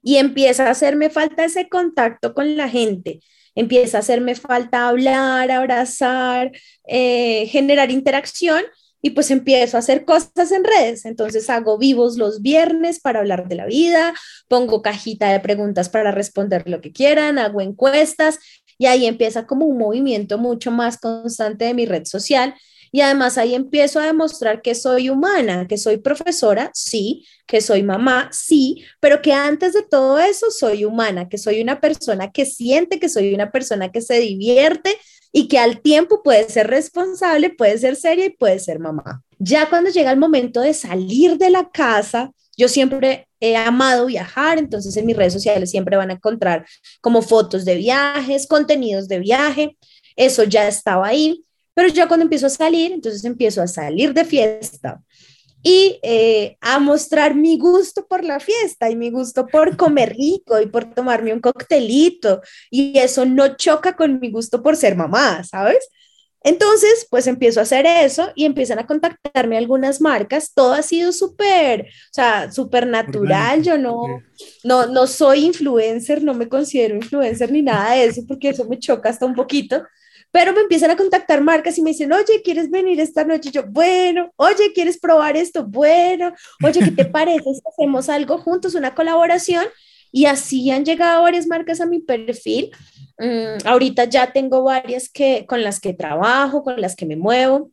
[0.00, 3.18] Y empieza a hacerme falta ese contacto con la gente,
[3.56, 6.52] empieza a hacerme falta hablar, abrazar,
[6.86, 8.62] eh, generar interacción
[9.02, 11.04] y pues empiezo a hacer cosas en redes.
[11.04, 14.14] Entonces hago vivos los viernes para hablar de la vida,
[14.48, 18.38] pongo cajita de preguntas para responder lo que quieran, hago encuestas
[18.78, 22.54] y ahí empieza como un movimiento mucho más constante de mi red social.
[22.92, 27.82] Y además ahí empiezo a demostrar que soy humana, que soy profesora, sí, que soy
[27.82, 32.46] mamá, sí, pero que antes de todo eso soy humana, que soy una persona que
[32.46, 34.96] siente, que soy una persona que se divierte,
[35.32, 39.22] y que al tiempo puede ser responsable, puede ser seria y puede ser mamá.
[39.38, 44.58] Ya cuando llega el momento de salir de la casa, yo siempre he amado viajar,
[44.58, 46.66] entonces en mis redes sociales siempre van a encontrar
[47.00, 49.78] como fotos de viajes, contenidos de viaje,
[50.16, 51.44] eso ya estaba ahí,
[51.74, 55.00] pero ya cuando empiezo a salir, entonces empiezo a salir de fiesta,
[55.62, 60.60] y eh, a mostrar mi gusto por la fiesta y mi gusto por comer rico
[60.60, 62.40] y por tomarme un coctelito.
[62.70, 65.88] Y eso no choca con mi gusto por ser mamá, ¿sabes?
[66.42, 70.52] Entonces, pues empiezo a hacer eso y empiezan a contactarme algunas marcas.
[70.54, 73.62] Todo ha sido súper, o sea, súper natural.
[73.62, 74.22] Yo no,
[74.64, 78.78] no, no soy influencer, no me considero influencer ni nada de eso, porque eso me
[78.78, 79.82] choca hasta un poquito.
[80.32, 83.50] Pero me empiezan a contactar marcas y me dicen, oye, ¿quieres venir esta noche?
[83.50, 85.64] yo, bueno, oye, ¿quieres probar esto?
[85.64, 89.64] Bueno, oye, ¿qué te parece si hacemos algo juntos, una colaboración?
[90.12, 92.70] Y así han llegado varias marcas a mi perfil.
[93.18, 97.70] Mm, ahorita ya tengo varias que, con las que trabajo, con las que me muevo.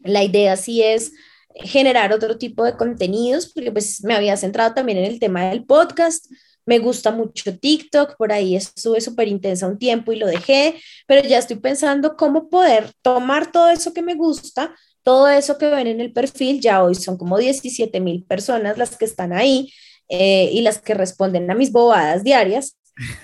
[0.00, 1.12] La idea sí es
[1.54, 5.64] generar otro tipo de contenidos, porque pues me había centrado también en el tema del
[5.64, 6.26] podcast,
[6.68, 10.74] me gusta mucho TikTok, por ahí estuve súper intensa un tiempo y lo dejé,
[11.06, 15.68] pero ya estoy pensando cómo poder tomar todo eso que me gusta, todo eso que
[15.68, 19.72] ven en el perfil, ya hoy son como 17 mil personas las que están ahí
[20.10, 22.76] eh, y las que responden a mis bobadas diarias.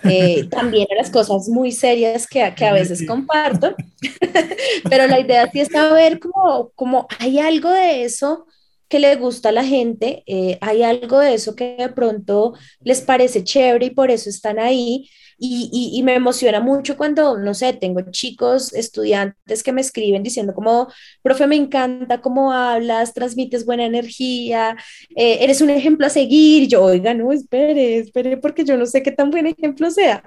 [0.04, 3.74] Eh, también a las cosas muy serias que, que a veces comparto,
[4.88, 8.46] pero la idea sí es saber cómo, cómo hay algo de eso
[8.94, 13.00] que le gusta a la gente, eh, hay algo de eso que de pronto les
[13.00, 15.10] parece chévere y por eso están ahí.
[15.36, 20.54] Y, y, me emociona mucho cuando, no sé, tengo chicos, estudiantes que me escriben diciendo
[20.54, 20.86] como,
[21.22, 24.76] profe, me encanta cómo hablas, transmites buena energía,
[25.16, 26.68] eh, eres un ejemplo a seguir.
[26.68, 30.22] yo, oiga, no, espere, espere, porque yo no sé qué tan buen ejemplo sea,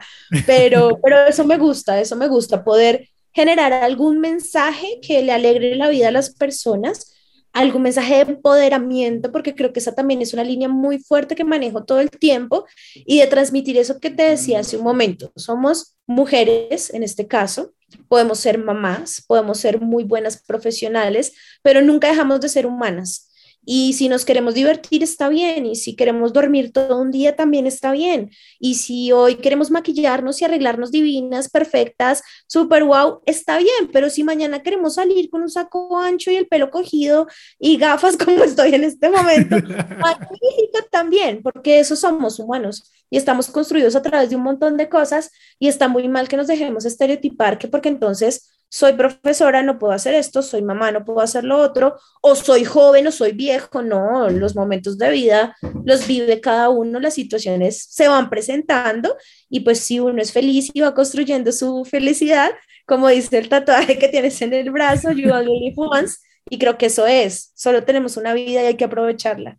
[0.45, 5.75] pero, pero eso me gusta, eso me gusta, poder generar algún mensaje que le alegre
[5.77, 7.13] la vida a las personas
[7.53, 11.43] algún mensaje de empoderamiento, porque creo que esa también es una línea muy fuerte que
[11.43, 15.31] manejo todo el tiempo, y de transmitir eso que te decía hace un momento.
[15.35, 17.73] Somos mujeres, en este caso,
[18.07, 23.31] podemos ser mamás, podemos ser muy buenas profesionales, pero nunca dejamos de ser humanas.
[23.69, 25.65] Y si nos queremos divertir, está bien.
[25.65, 28.31] Y si queremos dormir todo un día, también está bien.
[28.61, 33.89] Y si hoy queremos maquillarnos y arreglarnos divinas, perfectas, súper wow, está bien.
[33.91, 37.27] Pero si mañana queremos salir con un saco ancho y el pelo cogido
[37.59, 39.57] y gafas como estoy en este momento,
[39.99, 44.87] magnífico también, porque eso somos humanos y estamos construidos a través de un montón de
[44.87, 49.79] cosas y está muy mal que nos dejemos estereotipar que porque entonces soy profesora, no
[49.79, 53.31] puedo hacer esto, soy mamá, no puedo hacer lo otro, o soy joven o soy
[53.31, 55.55] viejo, no, los momentos de vida
[55.85, 59.15] los vive cada uno, las situaciones se van presentando
[59.49, 62.51] y pues si uno es feliz y va construyendo su felicidad,
[62.85, 66.17] como dice el tatuaje que tienes en el brazo, you only once,
[66.49, 69.57] y creo que eso es, solo tenemos una vida y hay que aprovecharla.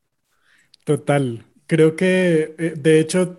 [0.85, 3.39] Total, creo que eh, de hecho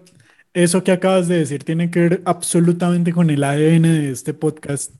[0.53, 4.93] eso que acabas de decir tiene que ver absolutamente con el ADN de este podcast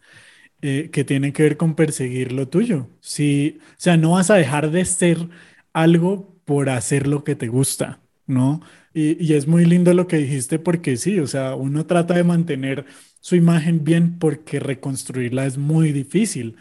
[0.62, 2.90] eh, que tiene que ver con perseguir lo tuyo.
[3.02, 5.30] Si, o sea, no vas a dejar de ser
[5.74, 8.62] algo por hacer lo que te gusta, ¿no?
[8.94, 12.24] Y, y es muy lindo lo que dijiste porque sí, o sea, uno trata de
[12.24, 12.86] mantener
[13.22, 16.56] su imagen bien porque reconstruirla es muy difícil,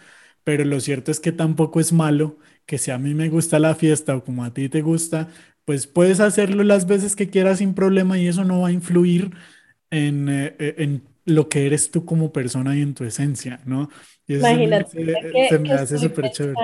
[0.44, 3.74] pero lo cierto es que tampoco es malo que si a mí me gusta la
[3.74, 5.28] fiesta o como a ti te gusta,
[5.64, 9.30] pues puedes hacerlo las veces que quieras sin problema y eso no va a influir
[9.90, 13.88] en, eh, en lo que eres tú como persona y en tu esencia, ¿no?
[14.26, 16.54] Y eso Imagínate se me, se me hace súper chévere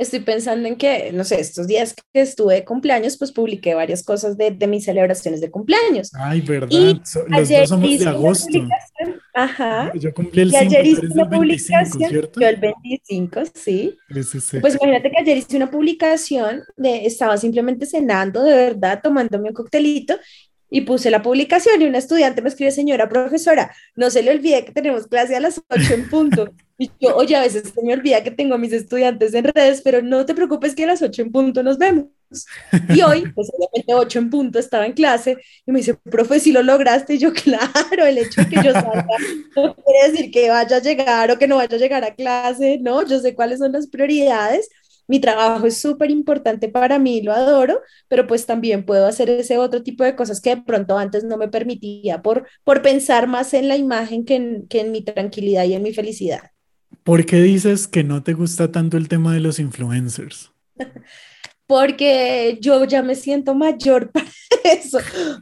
[0.00, 4.02] estoy pensando en que, no sé, estos días que estuve de cumpleaños, pues publiqué varias
[4.02, 6.10] cosas de, de mis celebraciones de cumpleaños.
[6.14, 6.70] Ay, verdad.
[7.28, 8.58] Los dos somos de agosto.
[9.34, 9.92] Ajá.
[9.94, 12.10] Yo cumplí el y ayer hice una 25, publicación.
[12.10, 12.40] ¿cierto?
[12.40, 13.98] Yo el 25, sí.
[14.08, 14.60] Sí, sí.
[14.60, 19.54] Pues imagínate que ayer hice una publicación de, estaba simplemente cenando, de verdad, tomándome un
[19.54, 20.16] coctelito
[20.70, 24.64] y puse la publicación y una estudiante me escribe, señora profesora, no se le olvide
[24.64, 26.50] que tenemos clase a las 8 en punto.
[26.82, 29.82] Y yo, oye, a veces se me olvida que tengo a mis estudiantes en redes,
[29.82, 32.06] pero no te preocupes que a las 8 en punto nos vemos.
[32.88, 36.52] Y hoy, pues obviamente 8 en punto estaba en clase y me dice, profe, si
[36.52, 37.16] lo lograste.
[37.16, 39.04] Y yo, claro, el hecho de que yo salga
[39.56, 42.78] no quiere decir que vaya a llegar o que no vaya a llegar a clase,
[42.80, 44.70] no, yo sé cuáles son las prioridades.
[45.10, 49.58] Mi trabajo es súper importante para mí, lo adoro, pero pues también puedo hacer ese
[49.58, 53.52] otro tipo de cosas que de pronto antes no me permitía por, por pensar más
[53.52, 56.52] en la imagen que en, que en mi tranquilidad y en mi felicidad.
[57.02, 60.52] ¿Por qué dices que no te gusta tanto el tema de los influencers?
[61.66, 64.30] Porque yo ya me siento mayor para
[64.62, 65.00] eso.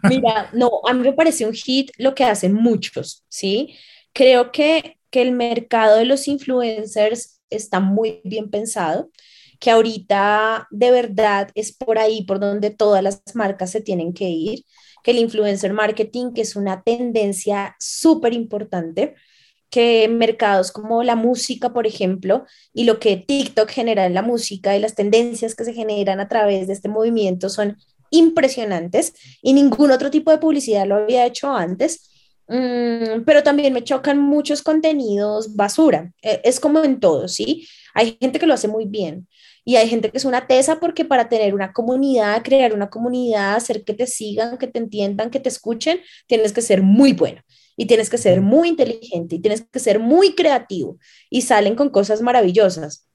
[0.08, 3.74] Mira, no, a mí me parece un hit lo que hacen muchos, ¿sí?
[4.14, 9.10] Creo que, que el mercado de los influencers está muy bien pensado,
[9.59, 14.28] que ahorita de verdad es por ahí por donde todas las marcas se tienen que
[14.28, 14.64] ir,
[15.02, 19.14] que el influencer marketing, que es una tendencia súper importante,
[19.70, 24.76] que mercados como la música, por ejemplo, y lo que TikTok genera en la música
[24.76, 27.76] y las tendencias que se generan a través de este movimiento son
[28.11, 32.11] impresionantes y ningún otro tipo de publicidad lo había hecho antes.
[32.48, 36.12] Mm, pero también me chocan muchos contenidos basura.
[36.22, 37.68] E, es como en todo, ¿sí?
[37.92, 39.28] Hay gente que lo hace muy bien
[39.68, 43.54] y hay gente que es una tesa porque para tener una comunidad, crear una comunidad,
[43.54, 47.42] hacer que te sigan, que te entiendan, que te escuchen, tienes que ser muy bueno
[47.76, 50.96] y tienes que ser muy inteligente y tienes que ser muy creativo
[51.28, 53.06] y salen con cosas maravillosas.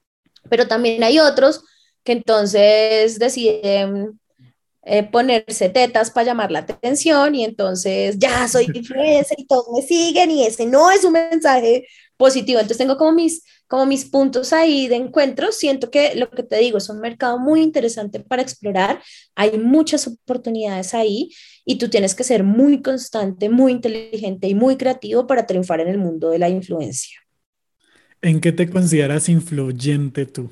[0.48, 1.64] Pero también hay otros
[2.04, 4.20] que entonces deciden
[4.84, 9.82] eh, ponerse tetas para llamar la atención y entonces ya soy influencer y todos me
[9.82, 11.84] siguen y ese no es un mensaje
[12.16, 12.60] positivo.
[12.60, 15.52] Entonces tengo como mis, como mis puntos ahí de encuentro.
[15.52, 19.02] Siento que lo que te digo es un mercado muy interesante para explorar.
[19.34, 21.30] Hay muchas oportunidades ahí
[21.64, 25.88] y tú tienes que ser muy constante, muy inteligente y muy creativo para triunfar en
[25.88, 27.18] el mundo de la influencia.
[28.22, 30.50] ¿En qué te consideras influyente tú?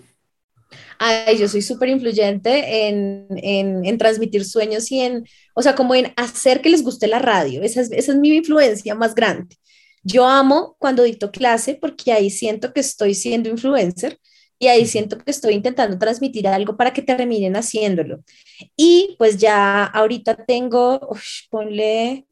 [0.98, 5.94] Ay, yo soy súper influyente en, en, en, transmitir sueños y en, o sea, como
[5.94, 7.62] en hacer que les guste la radio.
[7.62, 9.56] Esa es, esa es mi influencia más grande.
[10.02, 14.18] Yo amo cuando dicto clase porque ahí siento que estoy siendo influencer
[14.58, 18.20] y ahí siento que estoy intentando transmitir algo para que terminen haciéndolo.
[18.76, 21.16] Y pues ya ahorita tengo,
[21.50, 22.26] ponle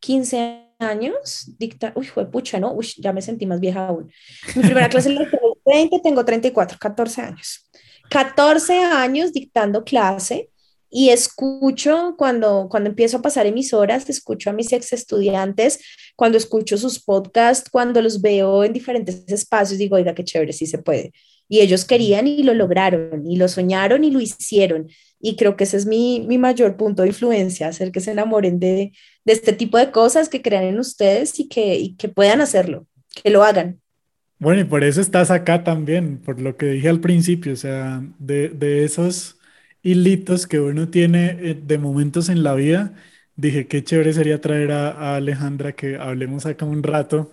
[0.00, 2.72] 15 años, dicta, uy, fue pucha, ¿no?
[2.72, 4.12] Uy, ya me sentí más vieja aún.
[4.54, 5.26] Mi primera clase la
[5.64, 7.70] 20, tengo 34, 14 años.
[8.10, 10.50] 14 años dictando clase
[10.96, 15.80] y escucho cuando, cuando empiezo a pasar emisoras, escucho a mis ex estudiantes,
[16.14, 20.66] cuando escucho sus podcasts, cuando los veo en diferentes espacios, digo, oiga, qué chévere, sí
[20.66, 21.12] se puede.
[21.48, 24.86] Y ellos querían y lo lograron, y lo soñaron y lo hicieron.
[25.20, 28.60] Y creo que ese es mi, mi mayor punto de influencia, hacer que se enamoren
[28.60, 28.92] de,
[29.24, 32.86] de este tipo de cosas, que crean en ustedes y que, y que puedan hacerlo,
[33.20, 33.80] que lo hagan.
[34.38, 38.00] Bueno, y por eso estás acá también, por lo que dije al principio, o sea,
[38.20, 39.33] de, de esos
[39.84, 42.94] hilitos que uno tiene eh, de momentos en la vida,
[43.36, 47.30] dije qué chévere sería traer a, Alejandra que hablemos acá un rato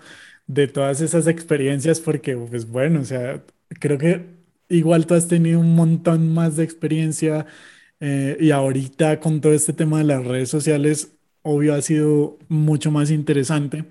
[0.47, 3.43] de todas esas experiencias, porque pues bueno, o sea,
[3.79, 4.25] creo que
[4.69, 7.45] igual tú has tenido un montón más de experiencia
[7.99, 12.91] eh, y ahorita con todo este tema de las redes sociales, obvio ha sido mucho
[12.91, 13.85] más interesante.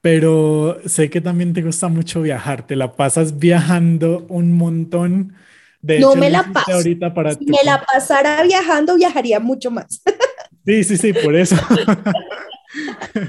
[0.00, 5.34] Pero sé que también te gusta mucho viajar, te la pasas viajando un montón
[6.00, 6.72] no me la paso.
[6.72, 10.02] Ahorita para si me la pasara viajando, viajaría mucho más.
[10.66, 11.56] Sí, sí, sí, por eso.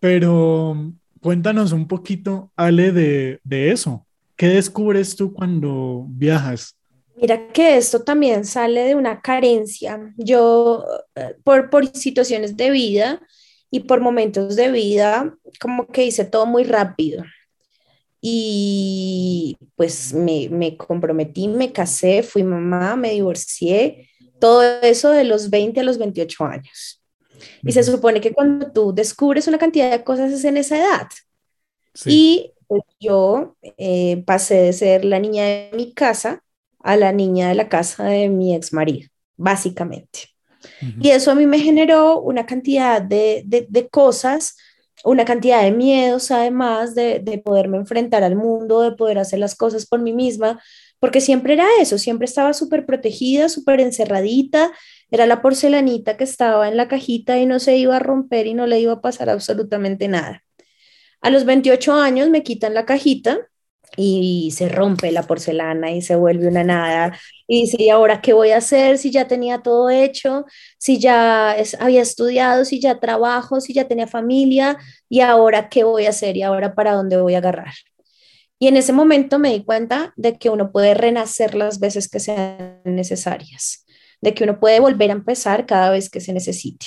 [0.00, 4.06] Pero cuéntanos un poquito, Ale, de, de eso.
[4.36, 6.74] ¿Qué descubres tú cuando viajas?
[7.20, 10.14] Mira que esto también sale de una carencia.
[10.16, 10.82] Yo,
[11.14, 13.20] eh, por, por situaciones de vida
[13.70, 17.22] y por momentos de vida, como que hice todo muy rápido
[18.28, 24.08] y pues me, me, comprometí, me casé, fui mamá, me divorcié,
[24.40, 27.00] todo eso de los 20 a los 28 años.
[27.62, 31.06] Y se supone que cuando tú descubres una cantidad de cosas es en esa edad.
[32.04, 36.42] Y pues, yo eh, pasé de ser la niña de mi casa
[36.80, 40.34] a la niña de la casa de mi ex marido, básicamente.
[41.00, 44.56] Y eso a mí me generó una cantidad de, de, de cosas
[45.04, 49.54] una cantidad de miedos además de, de poderme enfrentar al mundo, de poder hacer las
[49.54, 50.60] cosas por mí misma,
[50.98, 54.72] porque siempre era eso, siempre estaba súper protegida, súper encerradita,
[55.10, 58.54] era la porcelanita que estaba en la cajita y no se iba a romper y
[58.54, 60.42] no le iba a pasar absolutamente nada.
[61.20, 63.48] A los 28 años me quitan la cajita
[63.96, 67.18] y se rompe la porcelana y se vuelve una nada.
[67.46, 70.44] Y ¿y ahora qué voy a hacer si ya tenía todo hecho?
[70.78, 74.78] Si ya había estudiado, si ya trabajo, si ya tenía familia,
[75.08, 76.36] ¿y ahora qué voy a hacer?
[76.36, 77.74] ¿Y ahora para dónde voy a agarrar?
[78.58, 82.20] Y en ese momento me di cuenta de que uno puede renacer las veces que
[82.20, 83.84] sean necesarias,
[84.20, 86.86] de que uno puede volver a empezar cada vez que se necesite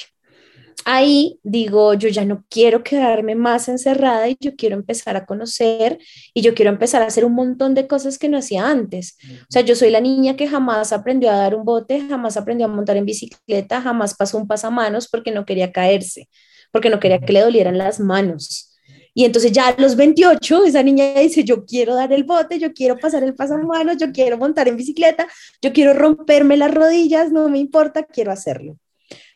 [0.86, 6.00] ahí digo, yo ya no quiero quedarme más encerrada y yo quiero empezar a conocer
[6.34, 9.18] y yo quiero empezar a hacer un montón de cosas que no hacía antes.
[9.42, 12.66] O sea, yo soy la niña que jamás aprendió a dar un bote, jamás aprendió
[12.66, 16.30] a montar en bicicleta, jamás pasó un pasamanos porque no quería caerse,
[16.72, 18.78] porque no quería que le dolieran las manos.
[19.14, 22.74] Y entonces ya a los 28, esa niña dice, yo quiero dar el bote, yo
[22.74, 25.28] quiero pasar el pasamanos, yo quiero montar en bicicleta,
[25.62, 28.78] yo quiero romperme las rodillas, no me importa, quiero hacerlo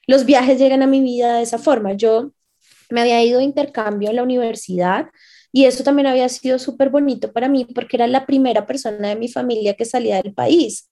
[0.08, 1.94] los viajes llegan a mi vida de esa forma.
[1.94, 2.32] Yo
[2.90, 5.08] me había ido de intercambio en la universidad
[5.52, 9.16] y eso también había sido súper bonito para mí porque era la primera persona de
[9.16, 10.90] mi familia que salía del país.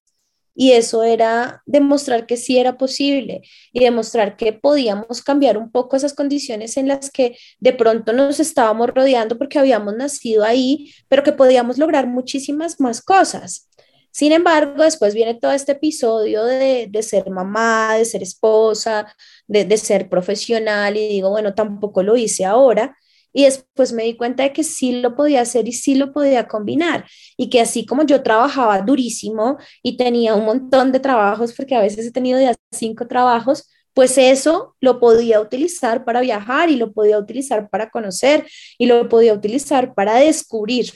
[0.54, 3.42] Y eso era demostrar que sí era posible
[3.72, 8.40] y demostrar que podíamos cambiar un poco esas condiciones en las que de pronto nos
[8.40, 13.70] estábamos rodeando porque habíamos nacido ahí, pero que podíamos lograr muchísimas más cosas.
[14.12, 19.14] Sin embargo, después viene todo este episodio de, ser mamá, de ser esposa,
[19.48, 22.98] de, de, ser profesional y digo, bueno, tampoco lo hice ahora.
[23.34, 26.48] Y después me di cuenta de que sí lo podía hacer y sí lo podía
[26.48, 27.06] combinar.
[27.38, 31.82] Y que así como yo trabajaba durísimo y tenía un montón de trabajos, porque a
[31.82, 36.94] veces he tenido ya cinco trabajos, pues eso lo podía utilizar para viajar y lo
[36.94, 38.48] podía utilizar para conocer
[38.78, 40.92] y lo podía utilizar para descubrir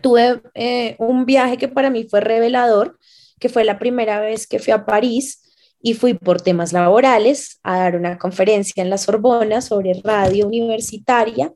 [0.00, 2.98] tuve eh, un viaje que para mí fue revelador,
[3.38, 5.42] que fue la primera vez que fui a París
[5.82, 11.52] y fui por temas laborales a dar una conferencia en la Sorbona sobre radio universitaria.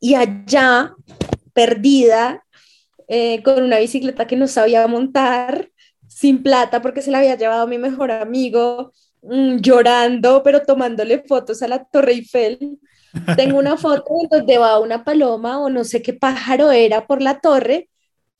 [0.00, 0.94] Y allá,
[1.52, 2.44] perdida,
[3.08, 5.70] eh, con una bicicleta que no sabía montar,
[6.08, 8.92] sin plata porque se la había llevado mi mejor amigo,
[9.22, 12.78] mm, llorando, pero tomándole fotos a la Torre Eiffel
[13.36, 17.40] tengo una foto donde va una paloma o no sé qué pájaro era por la
[17.40, 17.88] torre,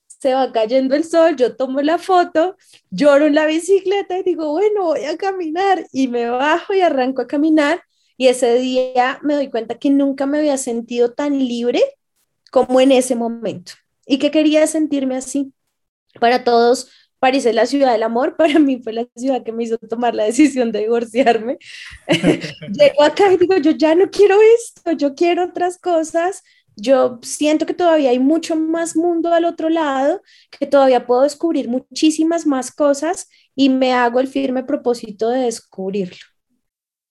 [0.06, 2.56] se va cayendo el sol, yo tomo la foto,
[2.90, 7.22] lloro en la bicicleta y digo, bueno, voy a caminar y me bajo y arranco
[7.22, 7.82] a caminar
[8.16, 11.82] y ese día me doy cuenta que nunca me había sentido tan libre
[12.50, 13.72] como en ese momento
[14.06, 15.54] y que quería sentirme así.
[16.20, 16.90] Para todos
[17.20, 20.14] París es la ciudad del amor, para mí fue la ciudad que me hizo tomar
[20.14, 21.58] la decisión de divorciarme.
[22.08, 26.42] Llego acá y digo, yo ya no quiero esto, yo quiero otras cosas.
[26.76, 30.22] Yo siento que todavía hay mucho más mundo al otro lado,
[30.58, 36.16] que todavía puedo descubrir muchísimas más cosas y me hago el firme propósito de descubrirlo.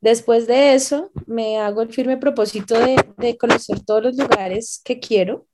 [0.00, 5.46] Después de eso, me hago el firme propósito de, conocer todos los lugares que quiero,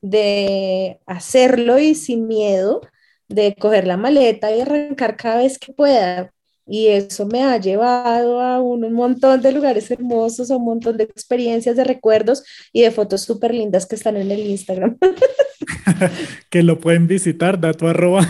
[0.00, 2.80] de hacerlo y sin miedo,
[3.28, 6.32] de coger la maleta y arrancar cada vez que pueda.
[6.66, 11.04] Y eso me ha llevado a un, montón de lugares hermosos, a un montón de
[11.04, 14.96] experiencias, de recuerdos y de fotos súper lindas que están en el Instagram.
[16.50, 18.26] que lo pueden visitar, dato arroba.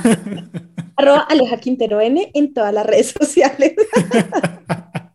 [0.97, 3.75] arroba Aleja Quintero N en todas las redes sociales.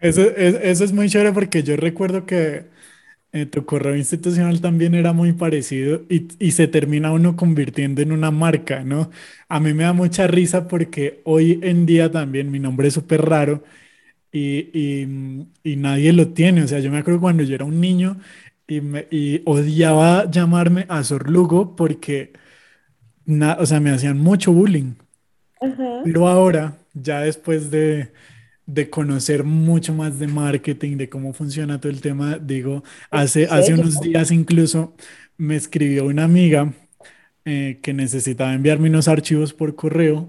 [0.00, 2.64] Eso, eso es muy chévere porque yo recuerdo que
[3.32, 8.10] eh, tu correo institucional también era muy parecido y, y, se termina uno convirtiendo en
[8.12, 9.10] una marca, ¿no?
[9.48, 13.22] A mí me da mucha risa porque hoy en día también mi nombre es súper
[13.22, 13.62] raro
[14.32, 15.02] y,
[15.64, 16.62] y, nadie lo tiene.
[16.62, 18.18] O sea, yo me acuerdo cuando yo era un niño
[18.66, 22.32] y, me, y odiaba llamarme Azor Lugo porque,
[23.58, 24.94] o sea, me hacían mucho bullying.
[26.04, 28.12] Pero ahora, ya después de,
[28.72, 33.74] de conocer mucho más de marketing, de cómo funciona todo el tema, digo, hace, hace
[33.74, 34.94] unos días incluso
[35.36, 36.72] me escribió una amiga
[37.44, 40.28] eh, que necesitaba enviarme unos archivos por correo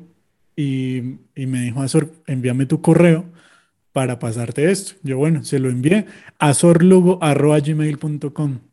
[0.56, 3.26] y, y me dijo, Azor, envíame tu correo
[3.92, 4.94] para pasarte esto.
[5.04, 6.06] Yo, bueno, se lo envié
[6.40, 8.71] a sorlugo.gmail.com.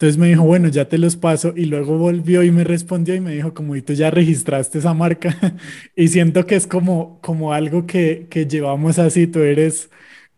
[0.00, 3.20] Entonces me dijo, bueno, ya te los paso y luego volvió y me respondió y
[3.20, 5.36] me dijo, como, ¿y tú ya registraste esa marca?
[5.94, 9.90] y siento que es como, como algo que, que llevamos así, tú eres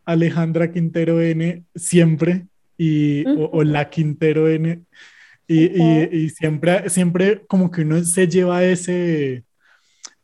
[0.04, 2.46] Alejandra Quintero N siempre
[2.76, 4.82] y, o, la Quintero N.
[5.46, 9.44] Y, y, y, siempre, siempre como que uno se lleva ese,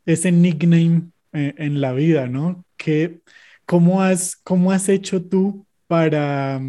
[0.05, 2.65] ese nickname eh, en la vida, ¿no?
[2.77, 3.21] Que,
[3.67, 6.61] ¿cómo, has, ¿Cómo has hecho tú para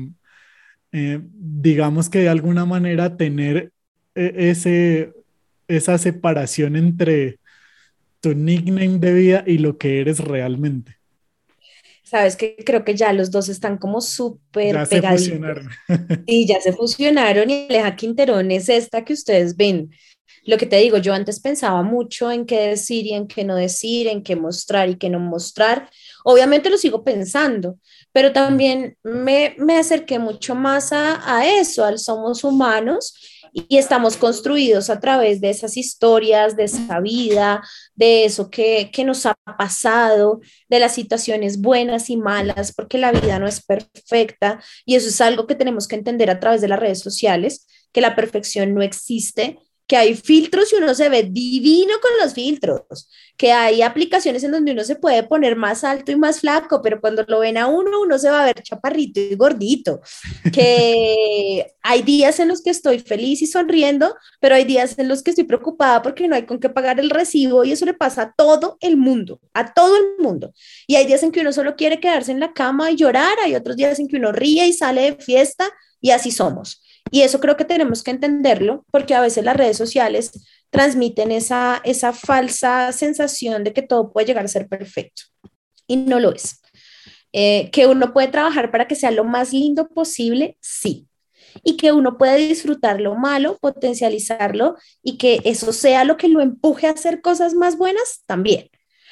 [0.92, 3.72] eh, digamos que de alguna manera tener
[4.16, 5.14] eh, ese,
[5.68, 7.40] esa separación entre
[8.20, 10.98] tu nickname de vida y lo que eres realmente.
[12.04, 15.68] Sabes que creo que ya los dos están como súper pegaditos.
[16.26, 19.92] y ya se fusionaron y Aleja Quinterón es esta que ustedes ven.
[20.46, 23.56] Lo que te digo, yo antes pensaba mucho en qué decir y en qué no
[23.56, 25.90] decir, en qué mostrar y qué no mostrar.
[26.24, 27.78] Obviamente lo sigo pensando,
[28.12, 33.14] pero también me, me acerqué mucho más a, a eso, al somos humanos
[33.54, 37.62] y estamos construidos a través de esas historias, de esa vida,
[37.96, 43.12] de eso que, que, nos ha pasado, de las situaciones buenas y malas, porque la
[43.12, 46.68] vida no es perfecta y eso es algo que tenemos que entender a través de
[46.68, 49.58] las redes sociales, que la perfección no existe,
[49.90, 54.52] que hay filtros y uno se ve divino con los filtros, que hay aplicaciones en
[54.52, 57.66] donde uno se puede poner más alto y más flaco, pero cuando lo ven a
[57.66, 60.00] uno, uno se va a ver chaparrito y gordito,
[60.54, 65.24] que hay días en los que estoy feliz y sonriendo, pero hay días en los
[65.24, 68.22] que estoy preocupada porque no hay con qué pagar el recibo y eso le pasa
[68.22, 70.54] a todo el mundo, a todo el mundo.
[70.86, 73.56] Y hay días en que uno solo quiere quedarse en la cama y llorar, hay
[73.56, 75.68] otros días en que uno ríe y sale de fiesta
[76.00, 76.84] y así somos.
[77.12, 80.32] Y eso creo que tenemos que entenderlo porque a veces las redes sociales
[80.70, 85.24] transmiten esa, esa falsa sensación de que todo puede llegar a ser perfecto
[85.88, 86.62] y no lo es.
[87.34, 91.08] Eh, que uno puede trabajar para que sea lo más lindo posible, sí.
[91.64, 96.42] Y que uno puede disfrutar lo malo, potencializarlo y que eso sea lo que lo
[96.42, 98.70] empuje a hacer cosas más buenas también.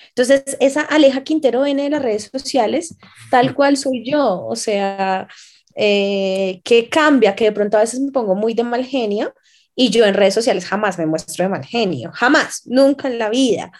[0.09, 2.95] Entonces, esa Aleja Quintero N de las redes sociales,
[3.29, 5.27] tal cual soy yo, o sea,
[5.77, 9.33] eh, que cambia, que de pronto a veces me pongo muy de mal genio
[9.75, 13.29] y yo en redes sociales jamás me muestro de mal genio, jamás, nunca en la
[13.29, 13.71] vida.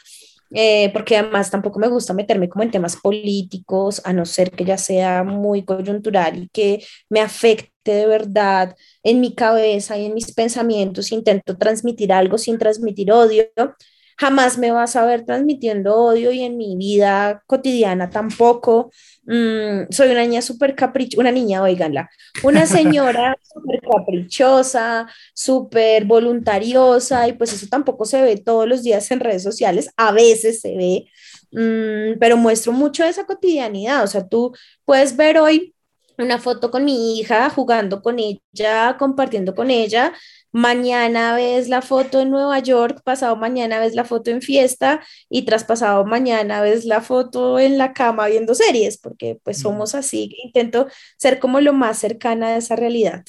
[0.52, 4.64] Eh, porque además tampoco me gusta meterme como en temas políticos, a no ser que
[4.64, 10.14] ya sea muy coyuntural y que me afecte de verdad en mi cabeza y en
[10.14, 11.12] mis pensamientos.
[11.12, 13.46] Intento transmitir algo sin transmitir odio.
[14.18, 18.92] Jamás me vas a ver transmitiendo odio y en mi vida cotidiana tampoco.
[19.26, 22.10] Mm, soy una niña súper caprichosa, una niña, oiganla,
[22.44, 29.12] una señora súper caprichosa, súper voluntariosa y pues eso tampoco se ve todos los días
[29.12, 31.06] en redes sociales, a veces se ve,
[31.52, 34.54] mm, pero muestro mucho de esa cotidianidad, o sea, tú
[34.86, 35.76] puedes ver hoy
[36.18, 40.14] una foto con mi hija, jugando con ella, compartiendo con ella,
[40.58, 45.44] mañana ves la foto en Nueva York, pasado mañana ves la foto en fiesta y
[45.46, 50.36] tras pasado mañana ves la foto en la cama viendo series, porque pues somos así,
[50.44, 50.88] intento
[51.18, 53.24] ser como lo más cercana a esa realidad.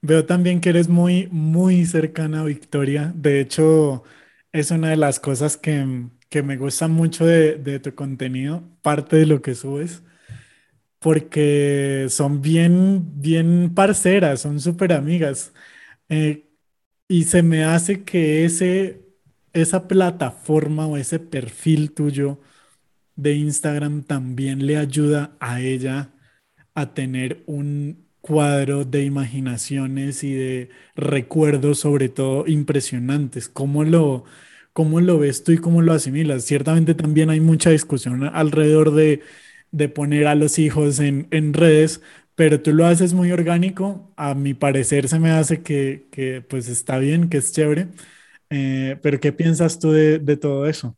[0.00, 3.12] Veo también que eres muy, muy cercana a Victoria.
[3.14, 4.02] De hecho,
[4.50, 9.14] es una de las cosas que, que me gusta mucho de, de tu contenido, parte
[9.14, 10.02] de lo que subes
[10.98, 15.52] porque son bien, bien parceras, son súper amigas.
[16.12, 16.50] Eh,
[17.08, 19.02] y se me hace que ese,
[19.54, 22.40] esa plataforma o ese perfil tuyo
[23.16, 26.12] de Instagram también le ayuda a ella
[26.74, 33.48] a tener un cuadro de imaginaciones y de recuerdos, sobre todo impresionantes.
[33.48, 34.24] ¿Cómo lo,
[34.72, 36.44] cómo lo ves tú y cómo lo asimilas?
[36.44, 39.22] Ciertamente también hay mucha discusión alrededor de,
[39.70, 42.02] de poner a los hijos en, en redes,
[42.34, 44.12] pero tú lo haces muy orgánico.
[44.16, 47.88] A mi parecer se me hace que, que pues está bien, que es chévere.
[48.50, 50.96] Eh, pero ¿qué piensas tú de, de, todo eso?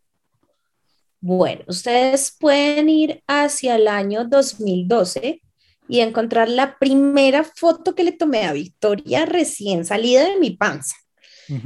[1.20, 5.40] Bueno, ustedes pueden ir hacia el año 2012
[5.88, 10.96] y encontrar la primera foto que le tomé a Victoria recién salida de mi panza.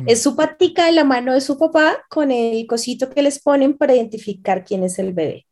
[0.06, 3.76] Es su patica en la mano de su papá con el cosito que les ponen
[3.76, 5.46] para identificar quién es el bebé.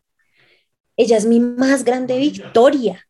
[0.96, 3.05] ella es mi más grande victoria.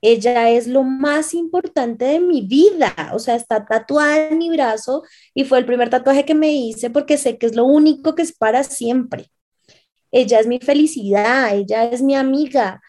[0.00, 5.02] Ella es lo más importante de mi vida, o sea, está tatuada en mi brazo
[5.34, 8.22] y fue el primer tatuaje que me hice porque sé que es lo único que
[8.22, 9.30] es para siempre.
[10.10, 12.80] Ella es mi felicidad, ella es mi amiga,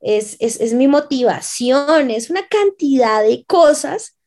[0.00, 4.18] es, es, mi motivación, es una cantidad de cosas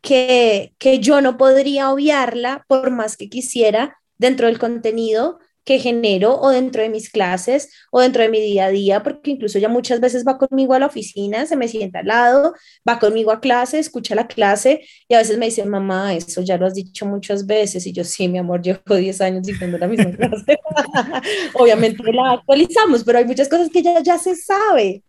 [0.00, 5.38] que, que yo no podría obviarla por más que quisiera dentro del contenido
[5.68, 9.32] que genero o dentro de mis clases o dentro de mi día a día, porque
[9.32, 12.54] incluso ya muchas veces va conmigo a la oficina, se me sienta al lado,
[12.88, 16.56] va conmigo a clase, escucha la clase y a veces me dice, mamá, eso ya
[16.56, 19.88] lo has dicho muchas veces y yo sí, mi amor, llevo 10 años diciendo la
[19.88, 20.56] misma clase.
[21.52, 25.02] Obviamente la actualizamos, pero hay muchas cosas que ya, ya se sabe.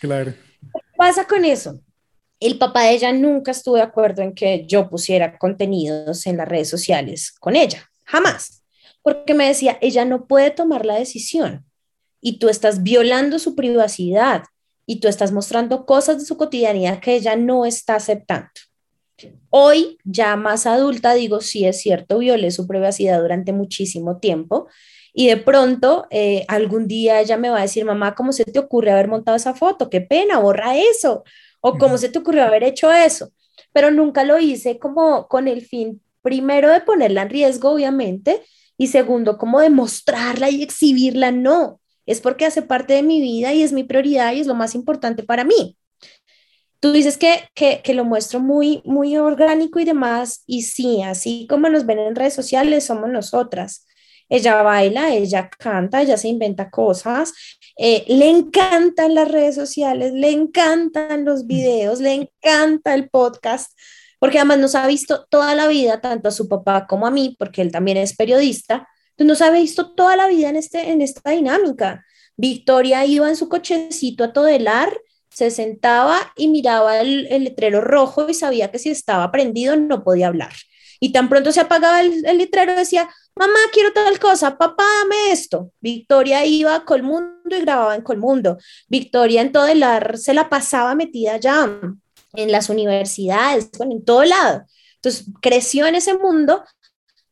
[0.00, 0.32] Claro.
[0.32, 1.78] ¿Qué pasa con eso?
[2.40, 6.48] El papá de ella nunca estuvo de acuerdo en que yo pusiera contenidos en las
[6.48, 8.59] redes sociales con ella, jamás
[9.02, 11.64] porque me decía, ella no puede tomar la decisión
[12.20, 14.44] y tú estás violando su privacidad
[14.86, 18.50] y tú estás mostrando cosas de su cotidianidad que ella no está aceptando.
[19.50, 24.68] Hoy, ya más adulta, digo, sí es cierto, violé su privacidad durante muchísimo tiempo
[25.12, 28.58] y de pronto eh, algún día ella me va a decir, mamá, ¿cómo se te
[28.58, 29.90] ocurre haber montado esa foto?
[29.90, 31.24] Qué pena, borra eso.
[31.60, 33.32] O cómo se te ocurrió haber hecho eso.
[33.72, 38.42] Pero nunca lo hice como con el fin, primero, de ponerla en riesgo, obviamente,
[38.80, 43.62] y segundo, como demostrarla y exhibirla, no, es porque hace parte de mi vida y
[43.62, 45.76] es mi prioridad y es lo más importante para mí.
[46.80, 51.46] Tú dices que, que, que, lo muestro muy, muy orgánico y demás, y sí, así
[51.46, 53.86] como nos ven en redes sociales, somos nosotras.
[54.30, 57.34] Ella baila, ella canta, ella se inventa cosas,
[57.76, 63.72] eh, le encantan las redes sociales, le encantan los videos, le encanta el podcast
[64.20, 67.34] porque además nos ha visto toda la vida, tanto a su papá como a mí,
[67.38, 71.02] porque él también es periodista, entonces nos ha visto toda la vida en, este, en
[71.02, 72.04] esta dinámica.
[72.36, 74.96] Victoria iba en su cochecito a todelar,
[75.30, 80.28] se sentaba y miraba el, letrero rojo y sabía que si estaba prendido no podía
[80.28, 80.52] hablar.
[81.00, 85.72] Y tan pronto se apagaba el, letrero decía, mamá, quiero tal cosa, papá, dame esto.
[85.80, 88.58] Victoria iba a Colmundo y grababa en Colmundo.
[88.88, 91.66] Victoria en Todelar se la pasaba metida ya
[92.34, 94.64] en las universidades, bueno, en todo lado.
[94.96, 96.64] Entonces, creció en ese mundo,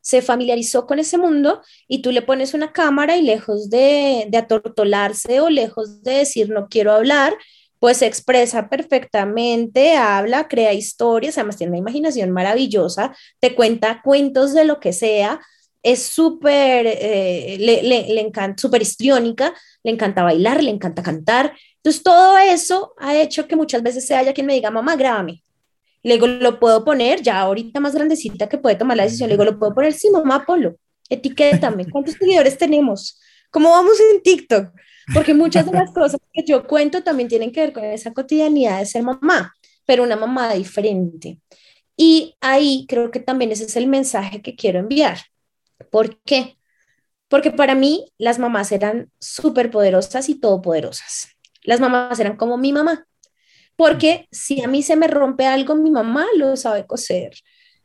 [0.01, 4.37] se familiarizó con ese mundo y tú le pones una cámara y lejos de, de
[4.37, 7.35] atortolarse o lejos de decir no quiero hablar,
[7.79, 14.65] pues expresa perfectamente, habla, crea historias, además tiene una imaginación maravillosa, te cuenta cuentos de
[14.65, 15.39] lo que sea,
[15.81, 21.53] es súper, eh, le, le, le, encanta, súper histriónica, le encanta bailar, le encanta cantar,
[21.79, 25.41] entonces, todo eso ha hecho que muchas veces se haya quien me diga, mamá, grábame.
[26.03, 29.35] Le digo, lo puedo poner, ya ahorita más grandecita que puede tomar la decisión, le
[29.35, 30.75] digo, lo puedo poner, sí, mamá, Polo,
[31.09, 33.19] etiquétame, ¿cuántos seguidores tenemos?
[33.49, 34.71] ¿Cómo vamos en TikTok?
[35.13, 38.79] Porque muchas de las cosas que yo cuento también tienen que ver con esa cotidianidad
[38.79, 39.53] de ser mamá,
[39.85, 41.39] pero una mamá diferente.
[41.97, 45.17] Y ahí creo que también ese es el mensaje que quiero enviar.
[45.89, 46.57] ¿Por qué?
[47.29, 51.38] Porque para mí las mamás eran súper poderosas y todopoderosas
[51.69, 53.05] las mamás eran como mi mamá,
[53.75, 57.31] porque si a mí se me rompe algo, mi mamá lo sabe coser.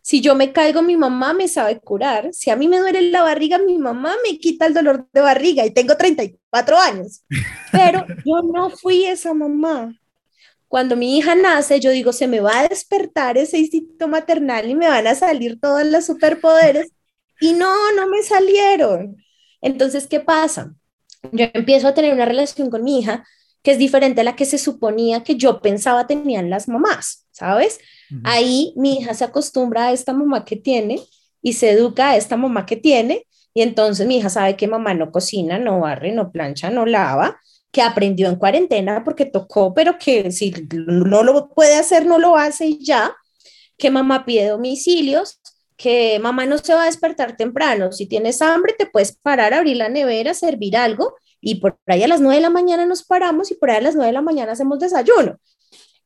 [0.01, 2.31] Si yo me caigo, mi mamá me sabe curar.
[2.33, 5.67] Si a mí me duele la barriga, mi mamá me quita el dolor de barriga
[5.67, 7.25] y tengo 34 años.
[7.73, 9.95] Pero yo no fui esa mamá.
[10.67, 14.75] Cuando mi hija nace, yo digo, se me va a despertar ese instinto maternal y
[14.75, 16.91] me van a salir todos los superpoderes.
[17.39, 19.19] Y no, no me salieron.
[19.61, 20.75] Entonces, ¿qué pasa?
[21.33, 23.25] Yo empiezo a tener una relación con mi hija
[23.65, 27.81] que es diferente a la que se suponía que yo pensaba tenían las mamás, ¿sabes?
[28.23, 31.03] Ahí mi hija se acostumbra a esta mamá que tiene
[31.41, 34.93] y se educa a esta mamá que tiene y entonces mi hija sabe que mamá
[34.93, 37.41] no cocina, no barre, no plancha, no lava,
[37.73, 42.37] que aprendió en cuarentena porque tocó, pero que si no lo puede hacer, no lo
[42.37, 43.17] hace y ya,
[43.79, 45.41] que mamá pide domicilios,
[45.77, 49.77] que mamá no se va a despertar temprano, si tienes hambre te puedes parar, abrir
[49.77, 53.51] la nevera, servir algo y por ahí a las 9 de la mañana nos paramos
[53.51, 55.39] y por ahí a las 9 de la mañana hacemos desayuno.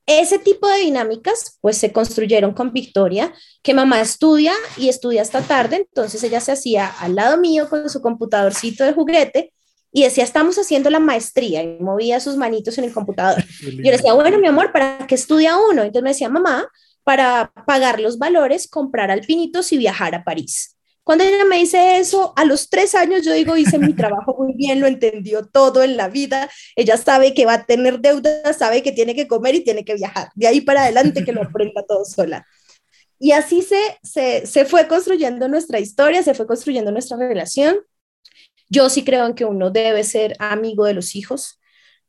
[0.07, 5.43] Ese tipo de dinámicas pues se construyeron con Victoria, que mamá estudia y estudia hasta
[5.43, 9.53] tarde, entonces ella se hacía al lado mío con su computadorcito de juguete
[9.93, 13.43] y decía, estamos haciendo la maestría y movía sus manitos en el computador.
[13.63, 15.83] Yo le decía, bueno, mi amor, ¿para qué estudia uno?
[15.83, 16.69] Entonces me decía, mamá,
[17.09, 20.77] para pagar los valores, comprar alpinitos y viajar a París.
[21.03, 24.53] Cuando ella me dice eso, a los tres años yo digo, hice mi trabajo muy
[24.53, 28.83] bien, lo entendió todo en la vida, ella sabe que va a tener deudas, sabe
[28.83, 30.29] que tiene que comer y tiene que viajar.
[30.35, 32.47] De ahí para adelante que lo aprenda todo sola.
[33.19, 37.79] Y así se, se, se fue construyendo nuestra historia, se fue construyendo nuestra relación.
[38.69, 41.59] Yo sí creo en que uno debe ser amigo de los hijos.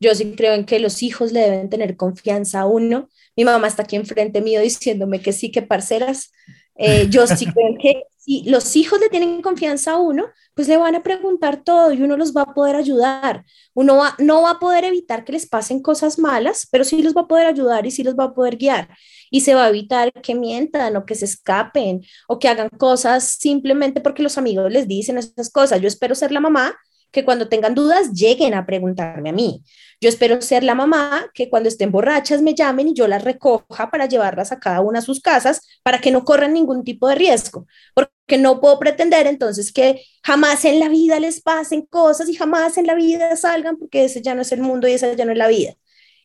[0.02, 3.08] Yo sí creo en que los hijos le deben tener confianza a uno.
[3.40, 6.34] Mi mamá está aquí enfrente mío diciéndome que sí, que parceras.
[6.76, 10.76] Eh, yo sí creo que si los hijos le tienen confianza a uno, pues le
[10.76, 13.46] van a preguntar todo y uno los va a poder ayudar.
[13.74, 17.16] Uno va, no va a poder evitar que les pasen cosas malas, pero sí los
[17.16, 18.90] va a poder ayudar y sí los va a poder guiar.
[19.32, 23.24] Y se va a evitar que mientan o que se escapen o que hagan cosas
[23.24, 25.80] simplemente porque los amigos les dicen esas cosas.
[25.80, 26.76] Yo espero ser la mamá
[27.12, 29.64] que cuando tengan dudas lleguen a preguntarme a mí.
[30.02, 33.90] Yo espero ser la mamá que cuando estén borrachas me llamen y yo las recoja
[33.90, 37.16] para llevarlas a cada una a sus casas para que no corran ningún tipo de
[37.16, 42.36] riesgo, porque no puedo pretender entonces que jamás en la vida les pasen cosas y
[42.36, 45.26] jamás en la vida salgan porque ese ya no es el mundo y esa ya
[45.26, 45.74] no es la vida.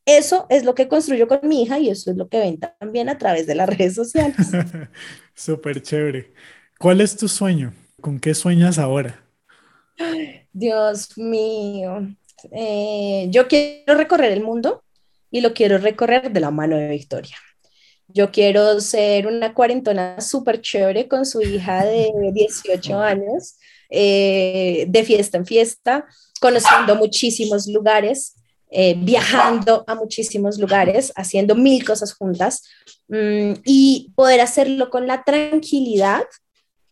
[0.07, 3.09] Eso es lo que construyo con mi hija y eso es lo que ven también
[3.09, 4.37] a través de las redes sociales.
[5.35, 6.33] Súper chévere.
[6.79, 7.73] ¿Cuál es tu sueño?
[8.03, 9.24] ¿Con qué sueñas ahora?
[10.53, 12.09] Dios mío.
[12.53, 14.83] Eh, yo quiero recorrer el mundo
[15.31, 17.37] y lo quiero recorrer de la mano de Victoria.
[18.09, 23.57] Yo quiero ser una cuarentona súper chévere con su hija de 18 años,
[23.91, 26.07] eh, de fiesta en fiesta,
[26.41, 28.37] conociendo muchísimos lugares,
[28.71, 32.63] eh, viajando a muchísimos lugares, haciendo mil cosas juntas
[33.09, 36.25] mm, y poder hacerlo con la tranquilidad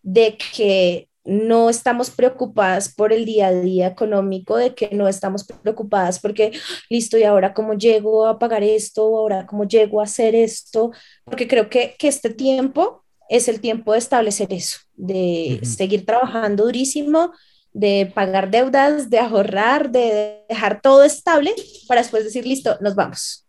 [0.02, 5.44] de que no estamos preocupadas por el día a día económico, de que no estamos
[5.44, 6.52] preocupadas porque,
[6.88, 10.90] listo, y ahora cómo llego a pagar esto, ahora cómo llego a hacer esto,
[11.24, 16.64] porque creo que, que este tiempo es el tiempo de establecer eso, de seguir trabajando
[16.64, 17.32] durísimo,
[17.72, 21.54] de pagar deudas, de ahorrar, de dejar todo estable
[21.88, 23.46] para después decir, listo, nos vamos.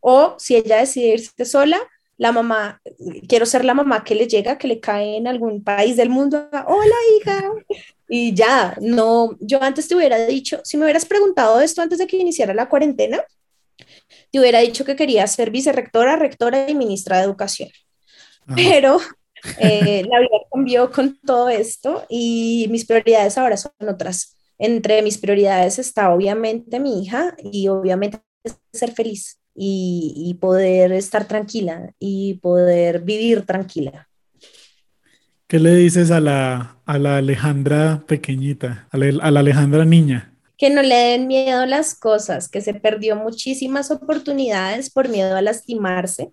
[0.00, 1.78] O si ella decide irse sola,
[2.16, 2.80] la mamá,
[3.28, 6.48] quiero ser la mamá que le llega, que le cae en algún país del mundo,
[6.66, 7.50] hola hija,
[8.08, 12.06] y ya, no, yo antes te hubiera dicho, si me hubieras preguntado esto antes de
[12.06, 13.22] que iniciara la cuarentena,
[14.30, 17.70] te hubiera dicho que quería ser vicerrectora, rectora y ministra de educación.
[18.54, 19.00] Pero
[19.58, 24.36] eh, la vida cambió con todo esto y mis prioridades ahora son otras.
[24.58, 28.20] Entre mis prioridades está obviamente mi hija y obviamente
[28.72, 34.08] ser feliz y, poder estar tranquila y poder vivir tranquila.
[35.46, 40.34] ¿Qué le dices a la, a la Alejandra pequeñita, a la, a la Alejandra niña?
[40.56, 45.36] que no le den miedo a las cosas, que se perdió muchísimas oportunidades por miedo
[45.36, 46.32] a lastimarse,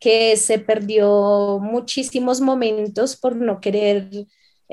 [0.00, 4.08] que se perdió muchísimos momentos por no querer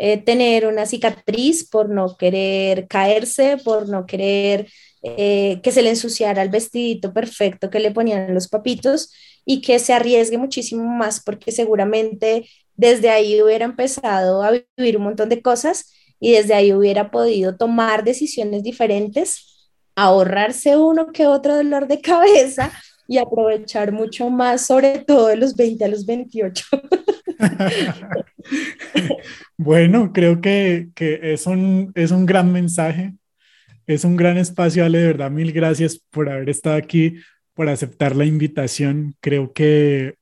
[0.01, 4.69] eh, tener una cicatriz, por no querer caerse, por no querer
[5.03, 9.13] eh, que se le ensuciara el vestidito perfecto que le ponían los papitos
[9.45, 12.47] y que se arriesgue muchísimo más porque seguramente
[12.77, 17.57] desde ahí hubiera empezado a vivir un montón de cosas y desde ahí hubiera podido
[17.57, 22.71] tomar decisiones diferentes, ahorrarse uno que otro dolor de cabeza
[23.05, 26.65] y aprovechar mucho más, sobre todo de los 20 a los 28.
[29.57, 33.13] bueno, creo que, que es, un, es un gran mensaje
[33.89, 37.15] es un gran espacio, Ale, de verdad, mil gracias por haber estado aquí,
[37.55, 39.15] por aceptar la invitación.
[39.19, 40.13] Creo que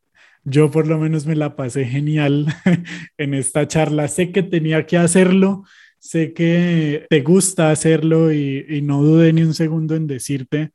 [0.45, 2.45] yo por lo menos me la pasé genial
[3.17, 4.07] en esta charla.
[4.07, 5.65] Sé que tenía que hacerlo,
[5.99, 10.71] sé que te gusta hacerlo y, no dudé ni un segundo en decirte,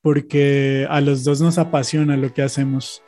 [0.00, 3.02] porque a los dos nos apasiona lo que hacemos.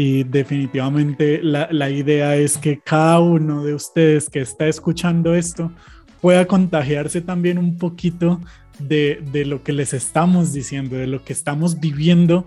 [0.00, 5.72] Y definitivamente la, la idea es que cada uno de ustedes que está escuchando esto
[6.20, 8.40] pueda contagiarse también un poquito
[8.78, 12.44] de, de, lo que les estamos diciendo, de lo que estamos viviendo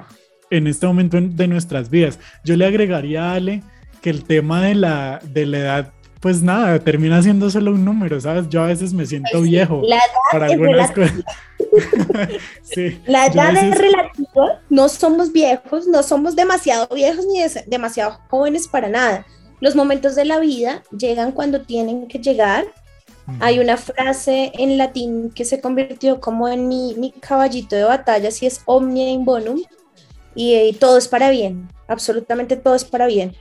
[0.49, 2.21] en este momento de nuestras vidas.
[2.45, 3.63] Yo le agregaría a Ale
[4.01, 8.19] que el tema de la, de la edad, pues nada, termina siendo solo un número,
[8.21, 8.47] ¿sabes?
[8.49, 9.81] Yo a veces me siento viejo
[10.31, 11.23] para algunas cosas.
[13.05, 18.87] la edad es relativa, no somos viejos, no somos demasiado viejos ni demasiado jóvenes para
[18.87, 19.25] nada.
[19.59, 22.65] Los momentos de la vida llegan cuando tienen que llegar
[23.39, 28.45] hay una frase en latín que se convirtió como en mi, caballito de batalla, si
[28.45, 29.61] es omnia in bonum,
[30.35, 33.33] y, todo es para bien, absolutamente todo es para bien.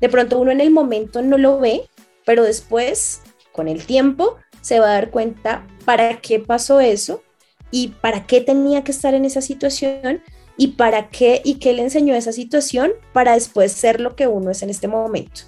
[0.00, 1.88] De pronto uno en el momento no lo ve,
[2.24, 3.22] pero después,
[3.52, 7.22] con el tiempo, se va a dar cuenta para qué pasó eso
[7.70, 10.22] y para qué tenía que estar en esa situación
[10.56, 14.50] y para qué y qué le enseñó esa situación para después ser lo que uno
[14.50, 15.42] es en este momento.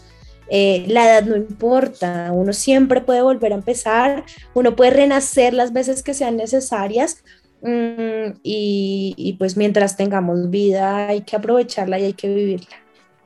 [0.49, 4.25] Eh, la edad no importa, uno siempre puede volver a empezar,
[4.55, 7.25] uno puede renacer las veces que sean necesarias
[7.63, 12.77] mm, y, pues mientras tengamos vida hay que aprovecharla y hay que vivirla.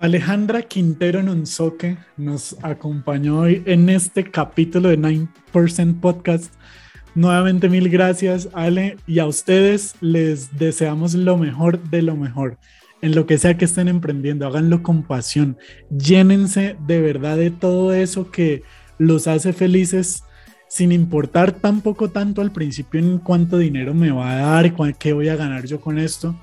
[0.01, 6.55] Alejandra Quintero Nonsoque nos acompañó hoy en este capítulo de 9% Podcast
[7.15, 12.57] Nuevamente mil gracias, Ale, y a ustedes les deseamos lo mejor de lo mejor.
[13.03, 15.59] En lo que sea que estén emprendiendo, háganlo con pasión.
[15.91, 18.63] Llénense de verdad de todo eso que
[18.97, 20.23] los hace felices,
[20.69, 25.29] sin importar tampoco tanto al principio en cuánto dinero me va a dar, qué voy
[25.29, 26.41] a ganar yo con esto.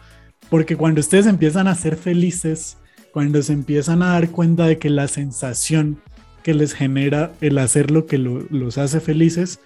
[0.47, 2.77] Porque cuando ustedes empiezan a ser felices,
[3.17, 5.99] cuando se empiezan a dar cuenta de que la sensación
[6.43, 9.59] que les genera el hacer lo que los hace felices,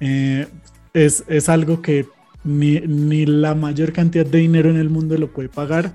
[0.00, 0.46] eh,
[0.94, 2.06] es, es, algo que
[2.42, 5.92] ni, ni, la mayor cantidad de dinero en el mundo lo puede pagar.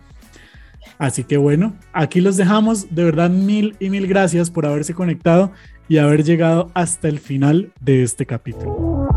[1.00, 2.94] Así que bueno, aquí los dejamos.
[2.94, 5.52] De verdad, mil y mil gracias por haberse conectado
[5.90, 9.08] y haber llegado hasta el final de este capítulo.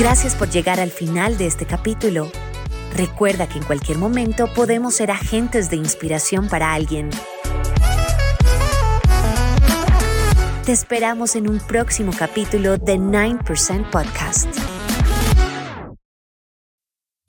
[0.00, 2.32] Gracias por llegar al final de este capítulo.
[2.94, 7.10] Recuerda que en cualquier momento podemos ser agentes de inspiración para alguien.
[10.64, 14.59] Te esperamos en un próximo capítulo de 9% Podcast.